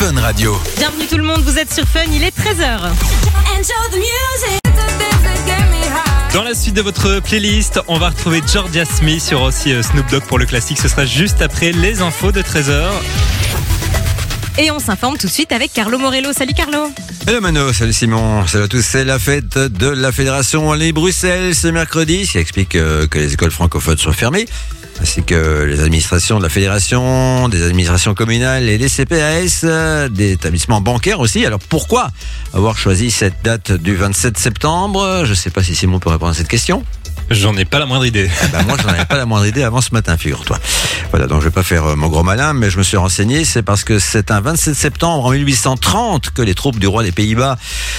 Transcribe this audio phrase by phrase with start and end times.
[0.00, 0.58] Fun Radio.
[0.78, 2.88] Bienvenue tout le monde, vous êtes sur Fun, il est 13h.
[6.32, 10.10] Dans la suite de votre playlist, on va retrouver Georgia Smith sur aussi euh, Snoop
[10.10, 10.78] Dogg pour le classique.
[10.78, 12.88] Ce sera juste après les infos de 13h.
[14.56, 16.32] Et on s'informe tout de suite avec Carlo Morello.
[16.32, 16.90] Salut Carlo.
[17.26, 18.80] Hello Mano, salut Simon, salut à tous.
[18.80, 23.34] C'est la fête de la Fédération Wallonie-Bruxelles ce mercredi, ce qui explique euh, que les
[23.34, 24.46] écoles francophones sont fermées,
[25.00, 30.32] ainsi que les administrations de la Fédération, des administrations communales et des CPAS, euh, des
[30.32, 31.46] établissements bancaires aussi.
[31.46, 32.08] Alors pourquoi
[32.52, 35.22] avoir choisi cette date du 27 septembre?
[35.24, 36.84] Je ne sais pas si Simon peut répondre à cette question.
[37.30, 38.28] J'en ai pas la moindre idée.
[38.52, 40.58] Bah moi, j'en avais pas la moindre idée avant ce matin, figure-toi.
[41.10, 43.44] Voilà, donc je vais pas faire euh, mon gros malin, mais je me suis renseigné.
[43.44, 47.12] C'est parce que c'est un 27 septembre en 1830 que les troupes du roi des
[47.12, 47.56] Pays-Bas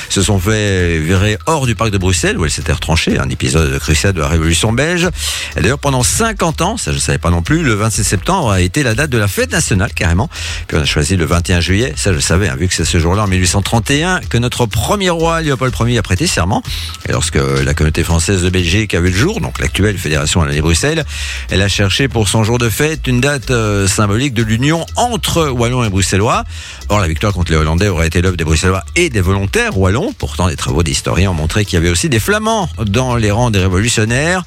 [0.09, 3.19] se sont fait virer hors du parc de Bruxelles, où elles s'étaient retranchées.
[3.19, 5.09] Un épisode crucial de la Révolution belge.
[5.55, 8.59] Et d'ailleurs, pendant 50 ans, ça je savais pas non plus, le 27 septembre a
[8.59, 10.29] été la date de la fête nationale, carrément.
[10.67, 11.93] Puis on a choisi le 21 juillet.
[11.95, 15.41] Ça, je savais, hein, vu que c'est ce jour-là, en 1831, que notre premier roi,
[15.41, 16.63] Léopold Ier, a prêté serment.
[17.07, 21.05] Et lorsque la communauté française de Belgique a vu le donc l'actuelle Fédération Wallonie-Bruxelles,
[21.51, 25.49] elle a cherché pour son jour de fête une date euh, symbolique de l'union entre
[25.49, 26.43] Wallons et Bruxellois.
[26.89, 30.11] Or, la victoire contre les Hollandais aurait été l'œuvre des Bruxellois et des volontaires wallons.
[30.17, 33.51] Pourtant, les travaux d'historiens ont montré qu'il y avait aussi des Flamands dans les rangs
[33.51, 34.43] des révolutionnaires.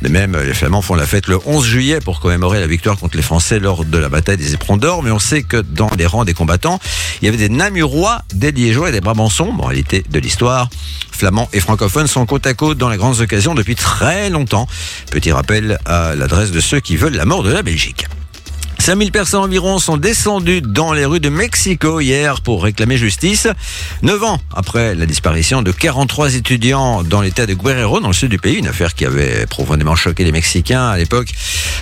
[0.00, 3.18] De même, les Flamands font la fête le 11 juillet pour commémorer la victoire contre
[3.18, 5.02] les Français lors de la bataille des Éperons d'Or.
[5.02, 6.80] Mais on sait que dans les rangs des combattants,
[7.20, 9.52] il y avait des Namurois, des Liégeois et des Brabançons.
[9.52, 10.70] Moralité de l'histoire.
[11.14, 14.66] Flamands et francophones sont côte à côte dans les grandes occasions depuis très longtemps.
[15.10, 18.06] Petit rappel à l'adresse de ceux qui veulent la mort de la Belgique.
[18.78, 23.48] 5000 personnes environ sont descendues dans les rues de Mexico hier pour réclamer justice.
[24.02, 28.30] Neuf ans après la disparition de 43 étudiants dans l'état de Guerrero, dans le sud
[28.30, 31.28] du pays, une affaire qui avait profondément choqué les Mexicains à l'époque,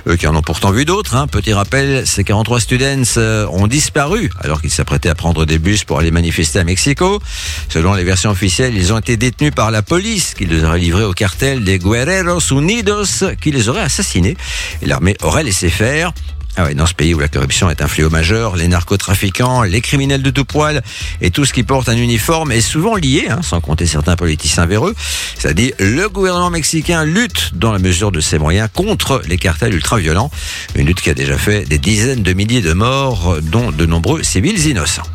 [0.07, 1.17] eux qui en ont pourtant vu d'autres.
[1.17, 1.27] Hein.
[1.27, 5.84] Petit rappel, ces 43 students euh, ont disparu alors qu'ils s'apprêtaient à prendre des bus
[5.84, 7.21] pour aller manifester à Mexico.
[7.69, 11.05] Selon les versions officielles, ils ont été détenus par la police qui les aurait livrés
[11.05, 14.37] au cartel des Guerreros Unidos qui les aurait assassinés.
[14.83, 16.12] Et l'armée aurait laissé faire.
[16.57, 19.81] Ah ouais, dans ce pays où la corruption est un fléau majeur, les narcotrafiquants, les
[19.81, 20.83] criminels de tout poil
[21.23, 24.67] et tout ce qui porte un uniforme est souvent lié, hein, sans compter certains politiciens
[24.67, 24.95] véreux.
[25.39, 30.31] C'est-à-dire le gouvernement mexicain lutte dans la mesure de ses moyens contre les cartels ultra-violents.
[30.75, 34.23] Une lutte qui a déjà fait des dizaines de milliers de morts, dont de nombreux
[34.23, 35.09] civils innocents.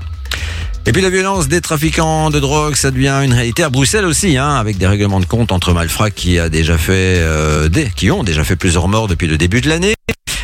[0.88, 4.38] Et puis la violence des trafiquants de drogue, ça devient une réalité à Bruxelles aussi,
[4.38, 8.10] hein, avec des règlements de compte entre malfrats qui a déjà fait euh, des, qui
[8.10, 9.94] ont déjà fait plusieurs morts depuis le début de l'année.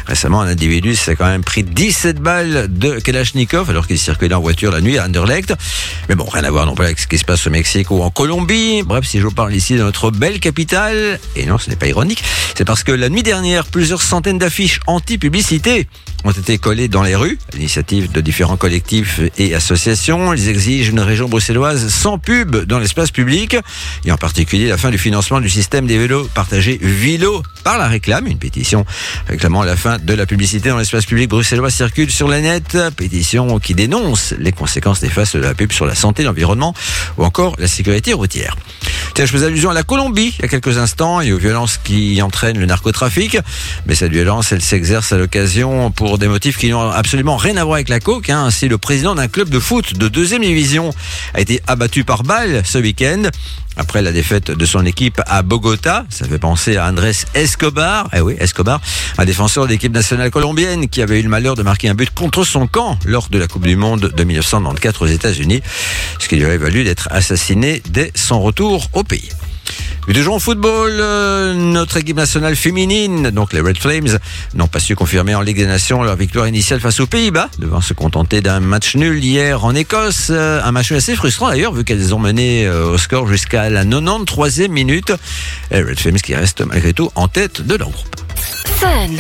[0.06, 4.42] Récemment, un individu s'est quand même pris 17 balles de Kalachnikov alors qu'il circulait en
[4.42, 5.54] voiture la nuit à Anderlecht.
[6.10, 8.02] Mais bon, rien à voir non plus avec ce qui se passe au Mexique ou
[8.02, 8.84] en Colombie.
[8.84, 11.88] Bref, si je vous parle ici de notre belle capitale, et non, ce n'est pas
[11.88, 12.24] ironique,
[12.56, 15.88] c'est parce que la nuit dernière, plusieurs centaines d'affiches anti-publicité
[16.26, 20.34] ont été collées dans les rues, à l'initiative de différents collectifs et associations.
[20.34, 23.58] Ils exigent une région bruxelloise sans pub dans l'espace public,
[24.06, 27.88] et en particulier la fin du financement du système des vélos partagés Vilo par la
[27.88, 28.86] réclame, une pétition
[29.28, 32.78] réclamant la fin de la publicité dans l'espace public bruxellois circule sur la net.
[32.96, 36.74] Pétition qui dénonce les conséquences néfastes de la pub sur la santé, l'environnement
[37.18, 38.56] ou encore la sécurité routière.
[39.14, 41.78] Tiens, je faisais allusion à la Colombie il y a quelques instants et aux violences
[41.84, 43.38] qui entraînent le narcotrafic.
[43.86, 47.64] Mais cette violence, elle s'exerce à l'occasion pour des motifs qui n'ont absolument rien à
[47.64, 48.30] voir avec la coke.
[48.30, 48.46] Hein.
[48.46, 50.92] Ainsi, le président d'un club de foot de deuxième division
[51.34, 53.30] a été abattu par balle ce week-end.
[53.76, 58.22] Après la défaite de son équipe à Bogota, ça fait penser à Andrés Escobar, eh
[58.22, 58.80] oui, Escobar,
[59.18, 62.14] un défenseur de l'équipe nationale colombienne qui avait eu le malheur de marquer un but
[62.14, 65.62] contre son camp lors de la Coupe du Monde de 1994 aux États-Unis,
[66.20, 69.30] ce qui lui aurait valu d'être assassiné dès son retour au pays.
[70.08, 74.20] Mais toujours en football, euh, notre équipe nationale féminine, donc les Red Flames,
[74.54, 77.80] n'ont pas su confirmer en Ligue des Nations leur victoire initiale face aux Pays-Bas, devant
[77.80, 80.28] se contenter d'un match nul hier en Écosse.
[80.30, 83.86] Euh, un match assez frustrant d'ailleurs, vu qu'elles ont mené euh, au score jusqu'à la
[83.86, 85.14] 93e minute.
[85.72, 88.23] Les Red Flames qui restent malgré tout en tête de leur groupe.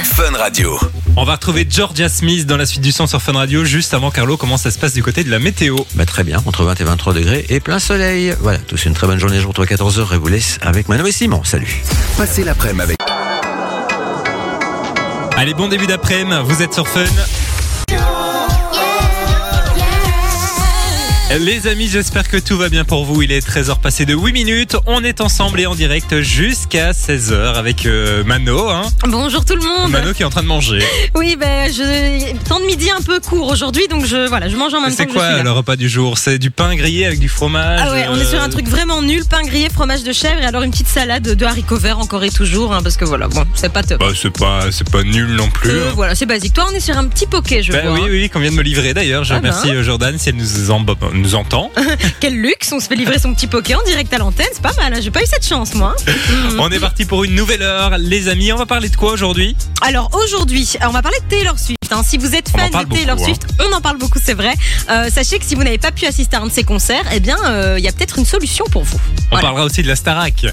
[0.04, 0.78] Fun Radio.
[1.16, 3.64] On va retrouver Georgia Smith dans la suite du son sur Fun Radio.
[3.64, 5.78] Juste avant, Carlo, comment ça se passe du côté de la météo?
[5.96, 8.36] Bah, très bien, entre 20 et 23 degrés et plein soleil.
[8.42, 10.90] Voilà, tous une très bonne journée, je vous retrouve à 14h et vous laisse avec
[10.90, 11.44] Mano et Simon.
[11.44, 11.82] Salut.
[12.18, 12.98] Passez l'après-midi avec
[15.38, 17.06] Allez, bon début d'après-midi, vous êtes sur Fun.
[21.40, 23.24] Les amis, j'espère que tout va bien pour vous.
[23.24, 24.76] Il est 13h passé de 8 minutes.
[24.86, 28.70] On est ensemble et en direct jusqu'à 16h avec euh, Mano.
[28.70, 28.84] Hein.
[29.08, 29.90] Bonjour tout le monde.
[29.92, 30.80] Mano qui est en train de manger.
[31.16, 34.74] Oui, ben je temps de midi un peu court aujourd'hui, donc je voilà, je mange
[34.76, 35.44] en même temps C'est que quoi je suis là.
[35.44, 36.20] le repas du jour?
[36.20, 38.68] C'est du pain grillé avec du fromage Ah ouais, on est sur un euh, truc
[38.68, 41.98] vraiment nul, pain grillé, fromage de chèvre et alors une petite salade de haricots verts
[42.00, 44.00] encore et toujours, hein, parce que voilà, bon, c'est pas top.
[44.02, 45.72] Bah, c'est pas, c'est pas nul non plus.
[45.72, 45.94] Euh, hein.
[45.96, 46.54] voilà, c'est basique.
[46.54, 47.94] Toi, on est sur un petit poké, je Bah vois.
[47.94, 49.24] oui, oui, qu'on vient de me livrer d'ailleurs.
[49.24, 49.78] Je Ah remercie ben.
[49.78, 50.84] euh, Jordan si elle nous, en-
[51.24, 51.72] nous entend.
[52.20, 54.74] Quel luxe, on se fait livrer son petit poké en direct à l'antenne, c'est pas
[54.74, 54.94] mal.
[54.94, 55.00] hein.
[55.02, 55.96] J'ai pas eu cette chance, moi.
[56.60, 57.98] On est parti pour une nouvelle heure.
[57.98, 59.56] Les amis, on va parler de quoi aujourd'hui?
[59.82, 61.80] Alors aujourd'hui, on va parler de Taylor Swift.
[61.94, 62.04] Hein.
[62.06, 63.66] Si vous êtes fan de Taylor beaucoup, hein.
[63.72, 64.54] On en parle beaucoup, c'est vrai.
[64.90, 67.20] Euh, sachez que si vous n'avez pas pu assister à un de ses concerts, eh
[67.20, 68.98] bien, euh, il y a peut-être une solution pour vous.
[68.98, 69.44] On Voilà.
[69.48, 70.44] parlera aussi de la Starac.
[70.44, 70.52] Il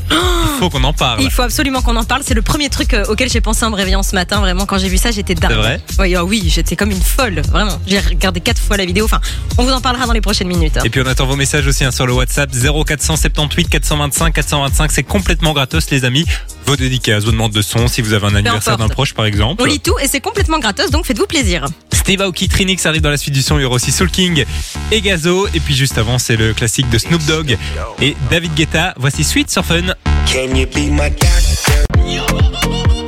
[0.58, 1.22] faut qu'on en parle.
[1.22, 2.22] Il faut absolument qu'on en parle.
[2.24, 4.40] C'est le premier truc euh, auquel j'ai pensé en me réveillant ce matin.
[4.40, 5.50] Vraiment, quand j'ai vu ça, j'étais dingue.
[5.50, 5.80] C'est vrai?
[5.98, 7.40] Oui, ah oui, j'étais comme une folle.
[7.50, 7.78] Vraiment.
[7.86, 9.04] J'ai regardé quatre fois la vidéo.
[9.04, 9.20] Enfin,
[9.58, 10.76] on vous en parlera dans les prochaines minutes.
[10.76, 10.82] hein.
[10.84, 14.92] Et puis on attend vos messages aussi sur le WhatsApp 0478 425 425.
[14.92, 16.24] C'est complètement gratos les amis.
[16.66, 19.62] Vos dédicaces, vos demandes de son, si vous avez un anniversaire d'un proche par exemple.
[19.62, 21.66] On lit tout et c'est complètement gratos, donc faites-vous plaisir.
[21.92, 23.58] Steve Aoki, Trinix arrive dans la suite du son.
[23.58, 24.44] Il y aura aussi Soul King
[24.90, 25.46] et Gazo.
[25.54, 27.56] Et puis juste avant, c'est le classique de Snoop Dogg
[28.00, 28.94] et David Guetta.
[28.96, 29.94] Voici Sweet sur Fun.
[30.26, 31.30] Can you be my doctor?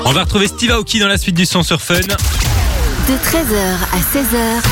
[0.05, 2.01] On va retrouver Steve Aoki dans la suite du son sur Fun.
[2.01, 3.57] De 13h
[3.93, 4.63] à 16h,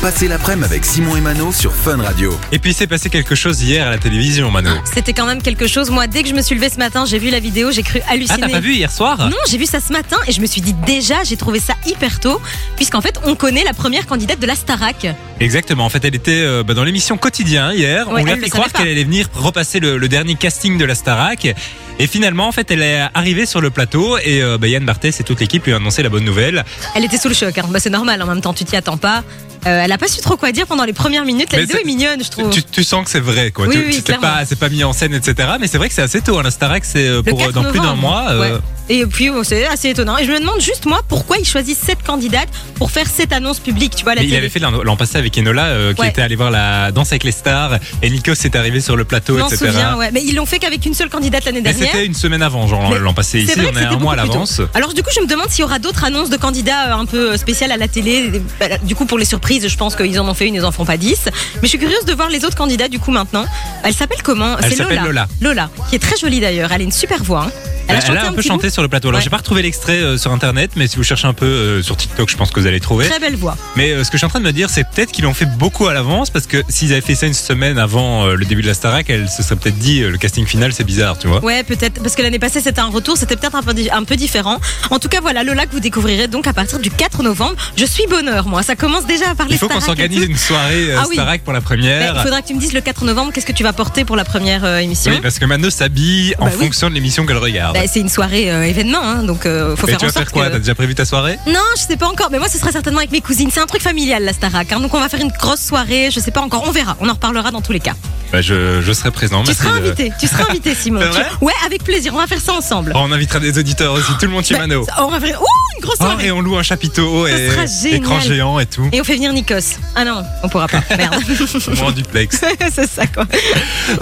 [0.00, 2.32] Passez l'après-midi avec Simon et Mano sur Fun Radio.
[2.52, 4.70] Et puis il s'est passé quelque chose hier à la télévision, Mano.
[4.94, 5.90] C'était quand même quelque chose.
[5.90, 8.00] Moi, dès que je me suis levée ce matin, j'ai vu la vidéo, j'ai cru
[8.06, 8.40] Ah, halluciner.
[8.42, 9.28] t'as pas vu hier soir?
[9.28, 11.74] Non, j'ai vu ça ce matin et je me suis dit déjà, j'ai trouvé ça
[11.84, 12.40] hyper tôt,
[12.76, 15.06] puisqu'en fait, on connaît la première candidate de la Starac.
[15.40, 15.84] Exactement.
[15.84, 18.06] En fait, elle était euh, bah, dans l'émission quotidien hier.
[18.08, 20.84] Ouais, On lui a fait croire qu'elle allait venir repasser le, le dernier casting de
[20.84, 21.54] la Starac.
[21.98, 25.18] Et finalement, en fait, elle est arrivée sur le plateau et euh, bah, Yann Barthès
[25.20, 26.64] et toute l'équipe lui ont annoncé la bonne nouvelle.
[26.94, 27.64] Elle était sous le choc, hein.
[27.70, 29.24] bah, c'est normal, en même temps, tu t'y attends pas.
[29.66, 31.50] Euh, elle a pas su trop quoi dire pendant les premières minutes.
[31.52, 32.50] La Mais vidéo est mignonne, je trouve.
[32.50, 33.66] Tu, tu sens que c'est vrai, quoi.
[33.66, 35.48] Oui, Tu- oui, pas, c'est pas mis en scène, etc.
[35.60, 36.38] Mais c'est vrai que c'est assez tôt.
[36.38, 36.42] Hein.
[36.44, 38.26] La Starac, c'est euh, pour 4 dans plus d'un mois.
[38.30, 38.58] euh.
[38.88, 40.16] Et puis, c'est assez étonnant.
[40.18, 43.58] Et je me demande juste, moi, pourquoi ils choisissent cette candidate pour faire cette annonce
[43.58, 46.08] publique, tu vois, la il avait fait l'an passé avec Enola, euh, qui Ouais.
[46.08, 49.38] était allé voir la danse avec les stars, et Nikos est arrivé sur le plateau,
[49.38, 49.56] etc.
[49.66, 50.10] souviens, ouais.
[50.12, 51.86] Mais ils l'ont fait qu'avec une seule candidate l'année dernière.
[51.90, 53.40] c'était une semaine avant, genre Mais l'an passé.
[53.40, 54.60] Ici, on est un mois à l'avance.
[54.74, 57.04] Alors du coup, je me demande s'il y aura d'autres annonces de candidats euh, un
[57.06, 58.42] peu spéciales à la télé.
[58.60, 60.72] Bah, Du coup, pour les surprises, je pense qu'ils en ont fait une, ils en
[60.72, 61.26] font pas 10.
[61.26, 61.32] Mais
[61.64, 63.44] je suis curieuse de voir les autres candidats du coup maintenant.
[63.84, 64.56] Elle s'appelle comment?
[64.62, 65.28] Elle s'appelle Lola.
[65.40, 66.72] Lola, qui est très jolie d'ailleurs.
[66.72, 67.44] Elle a une super voix.
[67.48, 67.50] hein.
[67.90, 68.70] Elle a Elle, chanté a un peu petit chanté bout.
[68.78, 69.08] Sur le plateau.
[69.08, 69.24] Alors Ouais.
[69.24, 71.96] j'ai pas retrouvé l'extrait euh, sur internet, mais si vous cherchez un peu euh, sur
[71.96, 73.06] TikTok, je pense que vous allez trouver.
[73.08, 73.56] Très belle voix.
[73.74, 75.34] Mais euh, ce que je suis en train de me dire, c'est peut-être qu'ils l'ont
[75.34, 78.44] fait beaucoup à l'avance, parce que s'ils avaient fait ça une semaine avant euh, le
[78.44, 81.18] début de la Starac, elle se serait peut-être dit euh, le casting final c'est bizarre,
[81.18, 81.42] tu vois.
[81.44, 84.04] Ouais, peut-être parce que l'année passée c'était un retour, c'était peut-être un peu, di- un
[84.04, 84.58] peu différent.
[84.90, 87.56] En tout cas, voilà Lola que vous découvrirez donc à partir du 4 novembre.
[87.76, 88.62] Je suis bonheur, moi.
[88.62, 89.54] Ça commence déjà à parler.
[89.54, 90.30] Il faut qu'on Starac et s'organise tout.
[90.30, 91.16] une soirée euh, Ah oui.
[91.16, 92.14] Starac pour la première.
[92.16, 94.14] Il faudra que tu me dises le 4 novembre, qu'est-ce que tu vas porter pour
[94.14, 96.64] la première euh, émission Oui, parce que Mano s'habille en Bah oui.
[96.66, 97.74] fonction de l'émission qu'elle regarde.
[97.74, 100.12] Bah, c'est une soirée euh, événement, hein, donc euh, faut Et faire tu en vas
[100.12, 102.38] sorte faire quoi que- T'as déjà prévu ta soirée Non, je sais pas encore, mais
[102.38, 103.50] moi ce sera certainement avec mes cousines.
[103.52, 106.10] C'est un truc familial la Starac, hein, donc on va faire une grosse soirée.
[106.12, 107.94] Je sais pas encore, on verra, on en reparlera dans tous les cas.
[108.32, 109.42] bah, je, je serai présent.
[109.42, 111.00] Tu merci seras de- invité, tu seras invité Simon.
[111.02, 112.92] C'est vrai Tu- Ouais, avec plaisir, on va faire ça ensemble.
[112.94, 114.84] Oh, on invitera des auditeurs aussi, tout le monde chez Bah, Mano.
[114.98, 115.46] on va faire Ouh,
[115.78, 116.26] une grosse Oh, soirée.
[116.26, 117.94] et on loue un chapiteau Ça et sera génial.
[118.00, 118.86] écran géant et tout.
[118.92, 119.76] Et on fait venir Nikos.
[119.94, 120.82] Ah non, on pourra pas.
[120.96, 121.14] Merde.
[121.76, 122.40] Moi en duplex.
[122.74, 123.24] c'est ça quoi.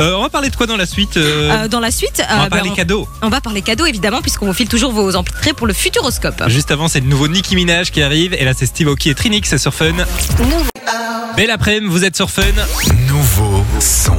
[0.00, 2.36] Euh, on va parler de quoi dans la suite euh, Euh, dans la suite, On
[2.36, 3.06] va ben, parler cadeaux.
[3.22, 6.42] on va parler cadeaux évidemment, puisqu'on vous file toujours vos entrées pour le Futuroscope.
[6.48, 8.32] Juste avant, c'est le nouveau Nicki Minaj qui arrive.
[8.32, 9.92] Et là, c'est Steve Aoki et Trinix sur Fun.
[11.36, 12.42] Belle après-midi, vous êtes sur Fun.
[13.06, 14.16] Nouveau son.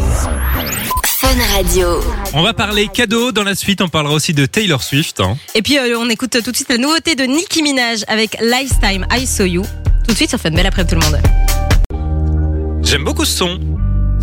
[1.20, 1.88] Fun Radio.
[2.34, 3.32] On va parler cadeaux.
[3.32, 5.22] Dans la suite, on parlera aussi de Taylor Swift.
[5.22, 5.38] hein.
[5.56, 9.08] Et puis euh, on écoute tout de suite la nouveauté de Nicki Minaj avec Lifetime
[9.12, 9.64] I Saw You.
[10.08, 10.52] Tout de suite sur Fun.
[10.52, 11.20] Belle après tout le monde.
[12.84, 13.60] J'aime beaucoup ce son.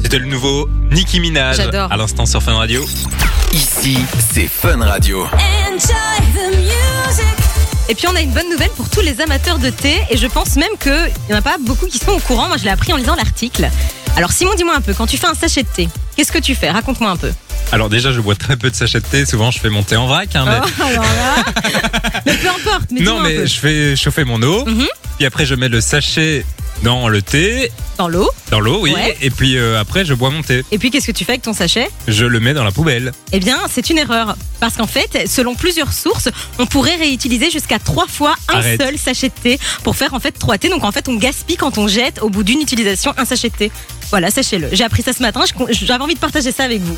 [0.03, 1.91] C'était le nouveau Nicki Minaj J'adore.
[1.93, 2.85] à l'instant sur Fun Radio.
[3.53, 3.99] Ici,
[4.33, 5.27] c'est Fun Radio.
[7.89, 10.27] Et puis on a une bonne nouvelle pour tous les amateurs de thé et je
[10.27, 12.49] pense même qu'il n'y en a pas beaucoup qui sont au courant.
[12.49, 13.69] Moi je l'ai appris en lisant l'article.
[14.17, 16.55] Alors Simon, dis-moi un peu, quand tu fais un sachet de thé, qu'est-ce que tu
[16.55, 16.71] fais?
[16.71, 17.33] Raconte-moi un peu.
[17.73, 19.25] Alors déjà, je bois très peu de sachets de thé.
[19.27, 20.35] Souvent, je fais mon thé en vrac.
[20.37, 20.59] hein, mais...
[20.81, 21.45] Oh, alors là.
[22.27, 23.47] mais peu importe, mais non, mais peu.
[23.47, 24.65] je fais chauffer mon eau.
[24.67, 24.87] Mhm.
[25.17, 26.45] Puis après, je mets le sachet
[26.85, 28.31] dans le thé, Dans l'eau.
[28.51, 28.93] dans l'eau, oui.
[28.93, 29.17] Ouais.
[29.23, 30.63] Et puis euh, après, je bois mon thé.
[30.71, 31.89] Et puis qu'est-ce que tu fais avec ton sachet?
[32.07, 33.13] Je le mets dans la poubelle.
[33.33, 34.37] Eh bien, c'est une erreur.
[34.61, 38.81] Parce qu'en fait, selon plusieurs sources, on pourrait réutiliser jusqu'à trois fois un Arrête.
[38.81, 40.69] seul sachet de thé pour faire en fait trois thés.
[40.69, 43.57] Donc en fait, on gaspille quand on jette au bout d'une utilisation un sachet de
[43.57, 43.73] thé.
[44.11, 44.69] Voilà, sachez-le.
[44.73, 45.41] J'ai appris ça ce matin.
[45.71, 46.97] J'avais envie de partager ça avec vous.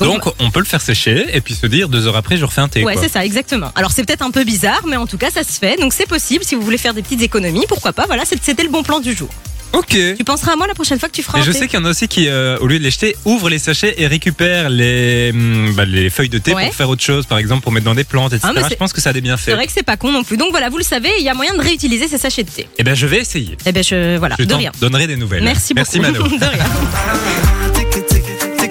[0.00, 2.60] Donc, on peut le faire sécher et puis se dire deux heures après, je refais
[2.60, 2.82] un thé.
[2.84, 3.70] Ouais, c'est ça, exactement.
[3.74, 5.76] Alors c'est peut-être un peu bizarre, mais en tout cas, ça se fait.
[5.80, 6.44] Donc c'est possible.
[6.44, 9.00] Si vous voulez faire des petites économies, pourquoi pas Voilà, c'est- c'était le bon plan
[9.00, 9.28] du jour.
[9.72, 9.96] Ok.
[10.16, 11.58] Tu penseras à moi la prochaine fois que tu feras Et un je thé.
[11.58, 13.58] sais qu'il y en a aussi qui, euh, au lieu de les jeter, ouvrent les
[13.58, 16.66] sachets et récupèrent les, hum, bah, les feuilles de thé Ouais.
[16.66, 18.46] pour faire autre chose, par exemple pour mettre dans des plantes, etc.
[18.48, 19.50] Ah, mais je c'est- pense que ça a des C'est bienfaits.
[19.50, 20.36] vrai que c'est pas con non plus.
[20.36, 22.68] Donc voilà, vous le savez, il y a moyen de réutiliser ces sachets de thé.
[22.78, 23.56] Eh ben, je vais essayer.
[23.66, 24.70] Eh ben je voilà, Je de t'en rien.
[24.80, 25.42] donnerai des nouvelles.
[25.42, 25.88] Merci beaucoup.
[25.98, 26.28] Merci Mano.
[26.38, 26.64] de rien.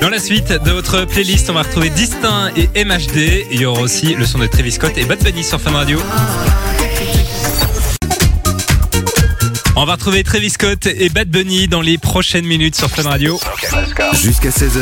[0.03, 3.45] Dans la suite de votre playlist, on va retrouver Distinct et MHD.
[3.51, 5.98] Il y aura aussi le son de Travis Scott et Bad Bunny sur Fun Radio.
[9.77, 13.39] On va retrouver Travis Scott et Bad Bunny dans les prochaines minutes sur Fun Radio.
[14.22, 14.81] Jusqu'à 16h,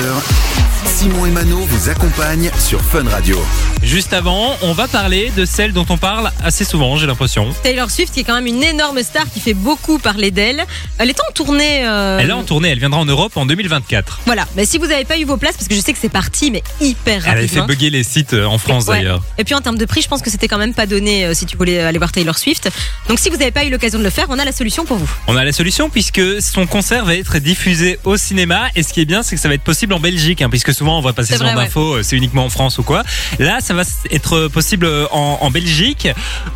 [0.87, 3.37] Simon et Mano vous accompagnent sur Fun Radio.
[3.83, 7.49] Juste avant, on va parler de celle dont on parle assez souvent, j'ai l'impression.
[7.63, 10.63] Taylor Swift qui est quand même une énorme star qui fait beaucoup parler d'elle.
[10.99, 11.81] Elle est en tournée.
[11.83, 14.21] euh, Elle est en tournée, elle viendra en Europe en 2024.
[14.27, 16.09] Voilà, mais si vous n'avez pas eu vos places, parce que je sais que c'est
[16.09, 17.65] parti, mais hyper Elle avait fait rapidement.
[17.65, 18.97] bugger les sites euh, en France Ouais.
[18.97, 19.23] d'ailleurs.
[19.39, 21.33] Et puis en termes de prix, je pense que c'était quand même pas donné euh,
[21.33, 22.69] si tu voulais aller voir Taylor Swift.
[23.09, 24.97] Donc si vous n'avez pas eu l'occasion de le faire, on a la solution pour
[24.97, 25.09] vous.
[25.27, 29.01] On a la solution puisque son concert va être diffusé au cinéma et ce qui
[29.01, 31.13] est bien c'est que ça va être possible en Belgique hein, puisque souvent on voit
[31.13, 31.65] passer C'est ce vrai, genre ouais.
[31.65, 33.03] d'infos euh, c'est uniquement en France ou quoi.
[33.39, 36.07] Là ça va être possible en, en Belgique.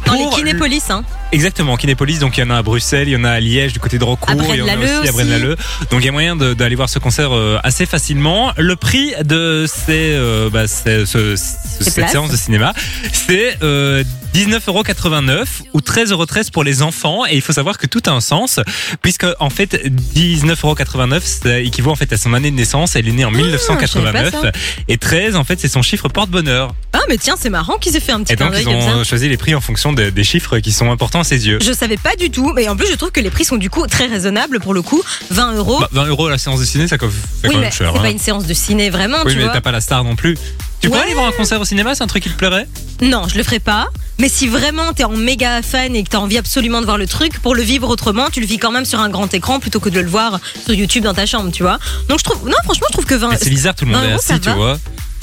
[0.05, 1.03] Dans les Kinépolis, hein.
[1.31, 3.73] Exactement, Kinépolis, donc il y en a à Bruxelles, il y en a à Liège
[3.73, 5.11] du côté de Rocourt, il y en a aussi à.
[5.11, 5.57] Braine-l'Alleud.
[5.91, 8.53] Donc il y a moyen d'aller voir ce concert euh, assez facilement.
[8.57, 12.73] Le prix de ces, euh, bah, ces- ce- ce- cette séance de cinéma,
[13.11, 14.03] c'est euh,
[14.33, 17.25] 19,89€ ou 13,13€ pour les enfants.
[17.25, 18.59] Et il faut savoir que tout a un sens,
[19.01, 19.75] puisque en fait
[20.15, 22.95] 19,89€ ça équivaut en fait à son année de naissance.
[22.95, 24.51] Elle est née en Ah, je savais 1989 pas ça.
[24.87, 26.73] et 13 en fait c'est son chiffre porte-bonheur.
[26.93, 28.65] Ah mais tiens, c'est marrant qu'ils aient fait un petit Et clin donc d'œil ils
[28.65, 28.97] comme ça.
[28.97, 31.59] ont choisi les prix en fonction de- des chiffres qui sont importants à ses yeux.
[31.61, 33.69] Je savais pas du tout, mais en plus je trouve que les prix sont du
[33.69, 35.01] coup très raisonnables pour le coup.
[35.31, 35.79] 20 euros.
[35.79, 37.77] Bah, 20 euros la séance de ciné, ça coûte c'est oui, quand mais même c'est
[37.85, 37.93] cher.
[37.93, 38.11] pas hein.
[38.11, 39.53] une séance de ciné vraiment, Oui, tu mais vois.
[39.53, 40.37] t'as pas la star non plus.
[40.81, 41.05] Tu pourrais Ouais.
[41.07, 42.67] aller voir un concert au cinéma, c'est un truc qui te plairait?
[43.01, 43.87] Non, je le ferai pas.
[44.19, 47.07] Mais si vraiment t'es en méga fan et que t'as envie absolument de voir le
[47.07, 49.79] truc, pour le vivre autrement, tu le vis quand même sur un grand écran plutôt
[49.79, 51.79] que de le voir sur YouTube dans ta chambre, tu vois.
[52.07, 53.29] Donc je trouve, non, franchement, je trouve que 20.
[53.29, 54.55] Mais C'est bizarre, tout le monde 20 est euros, ça assis, tu va.
[54.55, 54.79] vois.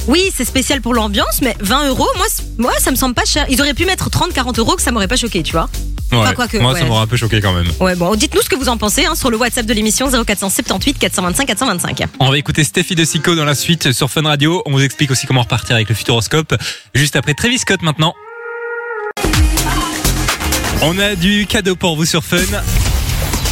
[0.08, 3.24] Oui, c'est spécial pour l'ambiance, mais 20 euros, moi, c- moi, ça me semble pas
[3.24, 3.46] cher.
[3.48, 5.68] Ils auraient pu mettre 30-40 euros que ça m'aurait pas choqué, tu vois.
[6.10, 6.34] Ouais.
[6.34, 6.80] quoi que, Moi, ouais.
[6.80, 7.68] ça m'aurait un peu choqué quand même.
[7.80, 10.98] Ouais, bon, dites-nous ce que vous en pensez hein, sur le WhatsApp de l'émission 0478
[10.98, 12.02] 425 425.
[12.20, 14.62] On va écouter Steffi de Sico dans la suite sur Fun Radio.
[14.66, 16.54] On vous explique aussi comment repartir avec le Futuroscope.
[16.94, 18.14] Juste après Travis Scott maintenant.
[20.82, 22.38] On a du cadeau pour vous sur Fun.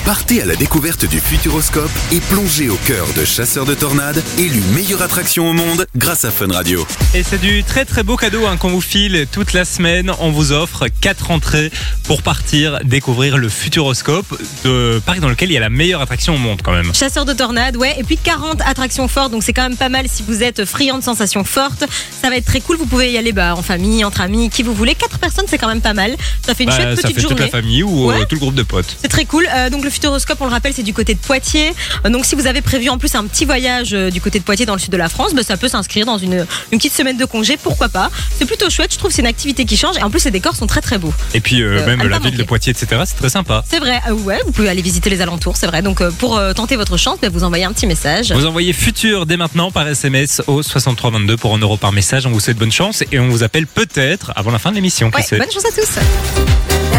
[0.05, 4.61] Partez à la découverte du Futuroscope et plongez au cœur de Chasseurs de Tornades, élu
[4.75, 6.85] meilleure attraction au monde grâce à Fun Radio.
[7.15, 10.11] Et c'est du très très beau cadeau hein, qu'on vous file toute la semaine.
[10.19, 11.71] On vous offre quatre entrées
[12.05, 14.27] pour partir découvrir le Futuroscope
[14.65, 16.93] de Paris dans lequel il y a la meilleure attraction au monde quand même.
[16.95, 20.07] Chasseur de tornades, ouais, et puis 40 attractions fortes, donc c'est quand même pas mal
[20.09, 21.85] si vous êtes friand de sensations fortes.
[22.21, 24.63] Ça va être très cool, vous pouvez y aller bah, en famille, entre amis, qui
[24.65, 24.95] vous voulez.
[24.97, 26.17] Quatre personnes, c'est quand même pas mal.
[26.45, 27.45] Ça fait une Bah, chouette ça petite fait toute journée.
[27.45, 28.97] la famille ou euh, tout le groupe de potes.
[29.01, 29.47] C'est très cool.
[29.55, 31.73] Euh, donc le Futuroscope, on le rappelle, c'est du côté de Poitiers.
[32.05, 34.45] Euh, donc si vous avez prévu en plus un petit voyage euh, du côté de
[34.45, 36.95] Poitiers dans le sud de la France, bah, ça peut s'inscrire dans une, une petite
[36.95, 38.11] semaine de congé, pourquoi pas?
[38.39, 40.57] C'est plutôt chouette, je trouve, c'est une activité qui change et en plus les décors
[40.57, 41.13] sont très très beaux.
[41.35, 42.45] Et puis euh, même la ville de.
[42.51, 43.03] Poitiers, etc.
[43.05, 43.63] C'est très sympa.
[43.69, 45.83] C'est vrai, euh, ouais, vous pouvez aller visiter les alentours, c'est vrai.
[45.83, 48.33] Donc pour euh, tenter votre chance, bah, vous envoyez un petit message.
[48.33, 52.27] Vous envoyez futur dès maintenant par SMS au 6322 pour 1 euro par message.
[52.27, 55.11] On vous souhaite bonne chance et on vous appelle peut-être avant la fin de l'émission.
[55.15, 56.90] Ouais, bonne chance à tous.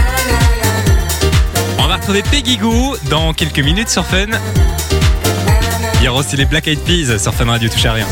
[2.01, 4.25] Retrouver Peggy Goo dans quelques minutes sur Fun.
[5.99, 8.07] Il y aura aussi les Black Eyed Peas sur Fun Radio, touche à rien.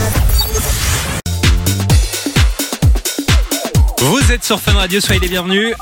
[3.98, 5.74] Vous êtes sur Fun Radio, soyez les bienvenus.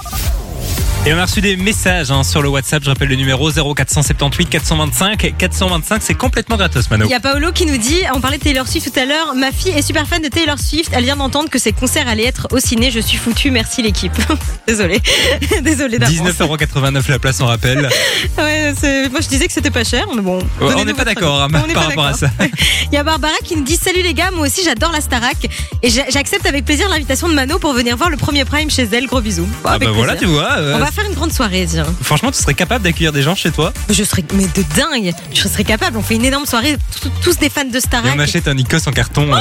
[1.07, 2.83] Et on a reçu des messages hein, sur le WhatsApp.
[2.83, 6.01] Je rappelle le numéro 0478 425 425.
[6.03, 7.05] C'est complètement gratos, Mano.
[7.05, 9.33] Il y a Paolo qui nous dit, on parlait de Taylor Swift tout à l'heure,
[9.33, 12.25] ma fille est super fan de Taylor Swift, elle vient d'entendre que ses concerts allaient
[12.25, 14.11] être au ciné, je suis foutu, merci l'équipe.
[14.67, 14.99] Désolée,
[15.61, 16.13] désolée d'avance.
[16.17, 17.87] 19,89€ la place, on rappelle.
[18.37, 18.73] Ouais,
[19.09, 20.39] moi je disais que c'était pas cher, mais bon.
[20.59, 22.29] Ouais, on n'est pas d'accord hein, par pas rapport à ça.
[22.91, 25.37] Il y a Barbara qui nous dit Salut les gars, moi aussi j'adore la Starac
[25.81, 28.83] et j'a- j'accepte avec plaisir l'invitation de Mano pour venir voir le premier prime chez
[28.91, 29.07] elle.
[29.07, 29.45] Gros bisous.
[29.63, 30.57] Bon, Ah bah voilà, tu vois.
[30.57, 31.85] euh, On va faire une grande soirée, tiens.
[32.01, 33.71] Franchement, tu serais capable d'accueillir des gens chez toi?
[33.89, 35.97] Je serais, mais de dingue, je serais capable.
[35.97, 38.11] On fait une énorme soirée, tous- tous des fans de et Starac.
[38.15, 39.37] on achète un Nikos en carton euh,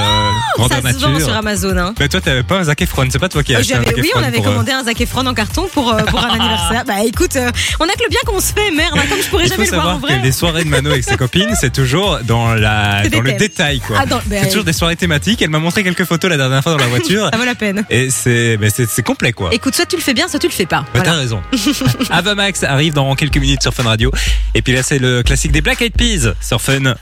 [0.58, 1.26] Oh, ça se vend nature.
[1.26, 1.76] sur Amazon.
[1.78, 1.94] Hein.
[1.98, 3.86] Mais toi, t'avais pas un Zac Efron, c'est pas toi qui as acheté un J'avais-
[3.86, 6.02] Zac oui, Efron on avait pour, euh, commandé un Zac Efron en carton pour, euh,
[6.04, 6.84] pour un anniversaire.
[6.86, 8.94] Bah écoute, euh, on a que le bien qu'on se fait, merde.
[8.98, 10.22] hein, Comme je pourrais Il faut jamais le voir en savoir que vrai.
[10.24, 13.30] les soirées de Mano avec ses copines, c'est toujours dans, la, C'est des dans le
[13.30, 13.38] thèmes.
[13.38, 13.80] détail.
[13.80, 13.96] quoi.
[14.00, 15.40] Ah, dans- ben, c'est toujours des soirées thématiques.
[15.42, 17.28] Elle m'a montré quelques photos la dernière fois dans la voiture.
[17.32, 17.84] Ça vaut la peine.
[17.90, 19.50] et c'est mais c'est c'est complet, quoi.
[19.52, 20.84] Écoute, soit tu le fais bien, soit tu le fais pas.
[20.92, 21.10] Voilà.
[21.10, 21.42] t'as raison.
[22.10, 24.10] Ava Max arrive dans quelques minutes sur Fun Radio.
[24.54, 26.94] Et puis là, c'est le classique des Black Eyed Peas sur Fun.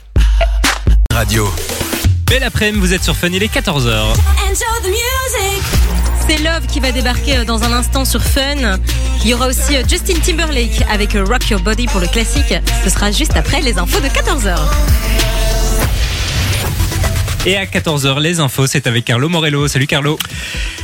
[1.13, 1.49] Radio.
[2.27, 3.87] Belle après-midi, vous êtes sur Fun, il est 14h.
[3.87, 5.63] Enjoy the music.
[6.27, 8.79] C'est Love qui va débarquer euh, dans un instant sur Fun.
[9.23, 12.53] Il y aura aussi euh, Justin Timberlake avec euh, Rock Your Body pour le classique.
[12.83, 14.57] Ce sera juste après les infos de 14h.
[17.47, 19.67] Et à 14h, les infos, c'est avec Carlo Morello.
[19.67, 20.17] Salut Carlo.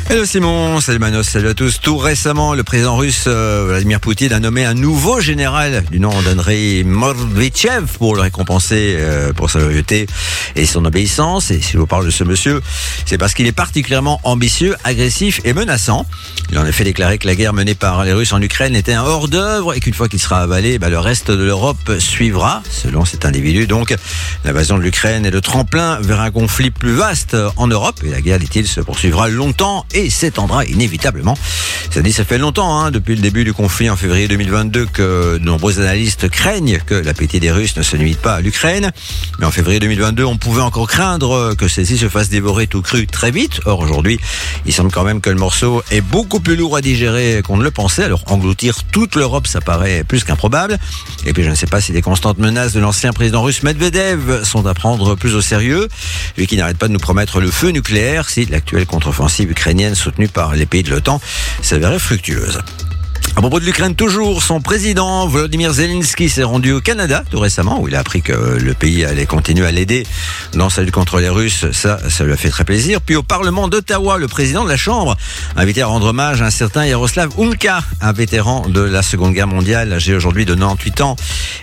[0.09, 1.79] Hello Simon, salut Manos, salut à tous.
[1.79, 6.21] Tout récemment, le président russe euh, Vladimir Poutine a nommé un nouveau général du nom
[6.21, 10.05] d'Andrei Mordvichev pour le récompenser euh, pour sa loyauté
[10.55, 11.49] et son obéissance.
[11.49, 12.61] Et si je vous parle de ce monsieur,
[13.07, 16.05] c'est parce qu'il est particulièrement ambitieux, agressif et menaçant.
[16.51, 18.93] Il a en effet déclaré que la guerre menée par les Russes en Ukraine était
[18.93, 23.05] un hors-d'œuvre et qu'une fois qu'il sera avalé, bah, le reste de l'Europe suivra, selon
[23.05, 23.65] cet individu.
[23.65, 23.95] Donc,
[24.43, 28.21] l'invasion de l'Ukraine est le tremplin vers un conflit plus vaste en Europe et la
[28.21, 31.35] guerre, dit-il, se poursuivra longtemps et s'étendra inévitablement.
[31.89, 35.37] Ça dit, ça fait longtemps, hein, depuis le début du conflit en février 2022, que
[35.37, 38.91] de nombreux analystes craignent que l'appétit des Russes ne se limite pas à l'Ukraine.
[39.39, 43.07] Mais en février 2022, on pouvait encore craindre que celle-ci se fasse dévorer tout cru
[43.07, 43.61] très vite.
[43.65, 44.19] Or, aujourd'hui,
[44.65, 47.63] il semble quand même que le morceau est beaucoup plus lourd à digérer qu'on ne
[47.63, 48.03] le pensait.
[48.03, 50.77] Alors, engloutir toute l'Europe, ça paraît plus qu'improbable.
[51.25, 54.43] Et puis, je ne sais pas si les constantes menaces de l'ancien président russe Medvedev
[54.43, 55.87] sont à prendre plus au sérieux.
[56.41, 60.27] Lui qui n'arrête pas de nous promettre le feu nucléaire si l'actuelle contre-offensive ukrainienne soutenue
[60.27, 61.21] par les pays de l'OTAN
[61.61, 62.57] s'avérait fructueuse.
[63.35, 67.81] À propos de l'Ukraine, toujours, son président Volodymyr Zelensky s'est rendu au Canada tout récemment,
[67.81, 70.05] où il a appris que le pays allait continuer à l'aider
[70.53, 71.65] dans sa lutte contre les Russes.
[71.71, 72.99] Ça, ça lui a fait très plaisir.
[73.01, 75.15] Puis au Parlement d'Ottawa, le président de la Chambre
[75.55, 79.33] a invité à rendre hommage à un certain Yaroslav Unka, un vétéran de la Seconde
[79.33, 81.15] Guerre mondiale, âgé aujourd'hui de 98 ans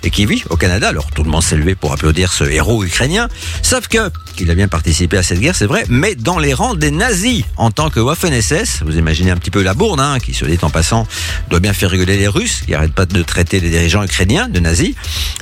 [0.02, 0.88] et qui vit au Canada.
[0.88, 3.28] Alors tout le monde s'est levé pour applaudir ce héros ukrainien,
[3.62, 6.74] sauf que qu'il a bien participé à cette guerre, c'est vrai, mais dans les rangs
[6.74, 8.84] des nazis en tant que Waffen-SS.
[8.84, 11.08] Vous imaginez un petit peu la bourde, hein, qui se dit en passant
[11.48, 14.60] doit bien faire rigoler les Russes, qui n'arrêtent pas de traiter les dirigeants ukrainiens de
[14.60, 14.94] nazis.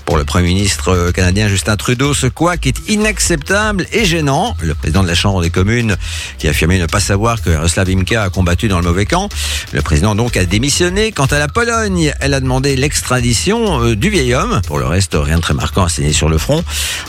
[0.04, 4.56] Pour le Premier ministre canadien Justin Trudeau, ce quoi qui est inacceptable et gênant.
[4.60, 5.96] Le président de la Chambre des communes
[6.38, 9.28] qui a affirmé ne pas savoir que Jaroslav Imka a combattu dans le mauvais camp.
[9.72, 11.12] Le président donc a démissionné.
[11.12, 14.60] Quant à la Pologne, elle a demandé l'extradition euh, du vieil homme.
[14.66, 16.62] Pour le reste, rien de très marquant à signer sur le front.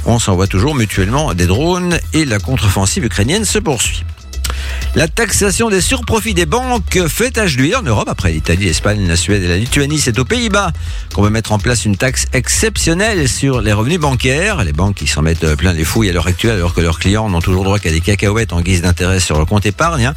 [0.05, 4.03] On s'envoie toujours mutuellement des drones et la contre-offensive ukrainienne se poursuit.
[4.95, 8.07] La taxation des surprofits des banques fait tache d'huile en Europe.
[8.09, 10.71] Après l'Italie, l'Espagne, la Suède et la Lituanie, c'est aux Pays-Bas
[11.13, 14.63] qu'on va mettre en place une taxe exceptionnelle sur les revenus bancaires.
[14.63, 17.29] Les banques qui s'en mettent plein les fouilles à l'heure actuelle alors que leurs clients
[17.29, 20.05] n'ont toujours droit qu'à des cacahuètes en guise d'intérêt sur leur compte épargne.
[20.05, 20.15] hein.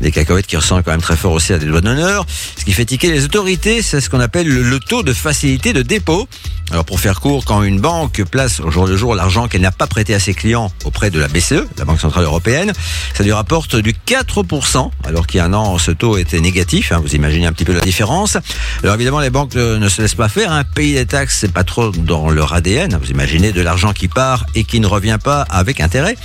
[0.00, 2.24] Des cacahuètes qui ressemblent quand même très fort aussi à des doigts d'honneur.
[2.58, 5.72] Ce qui fait tiquer les autorités, c'est ce qu'on appelle le, le taux de facilité
[5.72, 6.26] de dépôt.
[6.70, 9.72] Alors pour faire court, quand une banque place au jour le jour l'argent qu'elle n'a
[9.72, 12.72] pas prêté à ses clients auprès de la BCE, la Banque Centrale Européenne,
[13.14, 16.92] ça lui rapporte du 4%, alors qu'il y a un an, ce taux était négatif.
[16.92, 18.38] hein, vous imaginez un petit peu la différence.
[18.82, 20.52] Alors évidemment, les banques euh, ne se laissent pas faire.
[20.52, 22.98] Un pays des taxes, c'est pas trop dans leur ADN.
[23.02, 26.16] Vous imaginez de l'argent qui part et qui ne revient pas avec intérêt.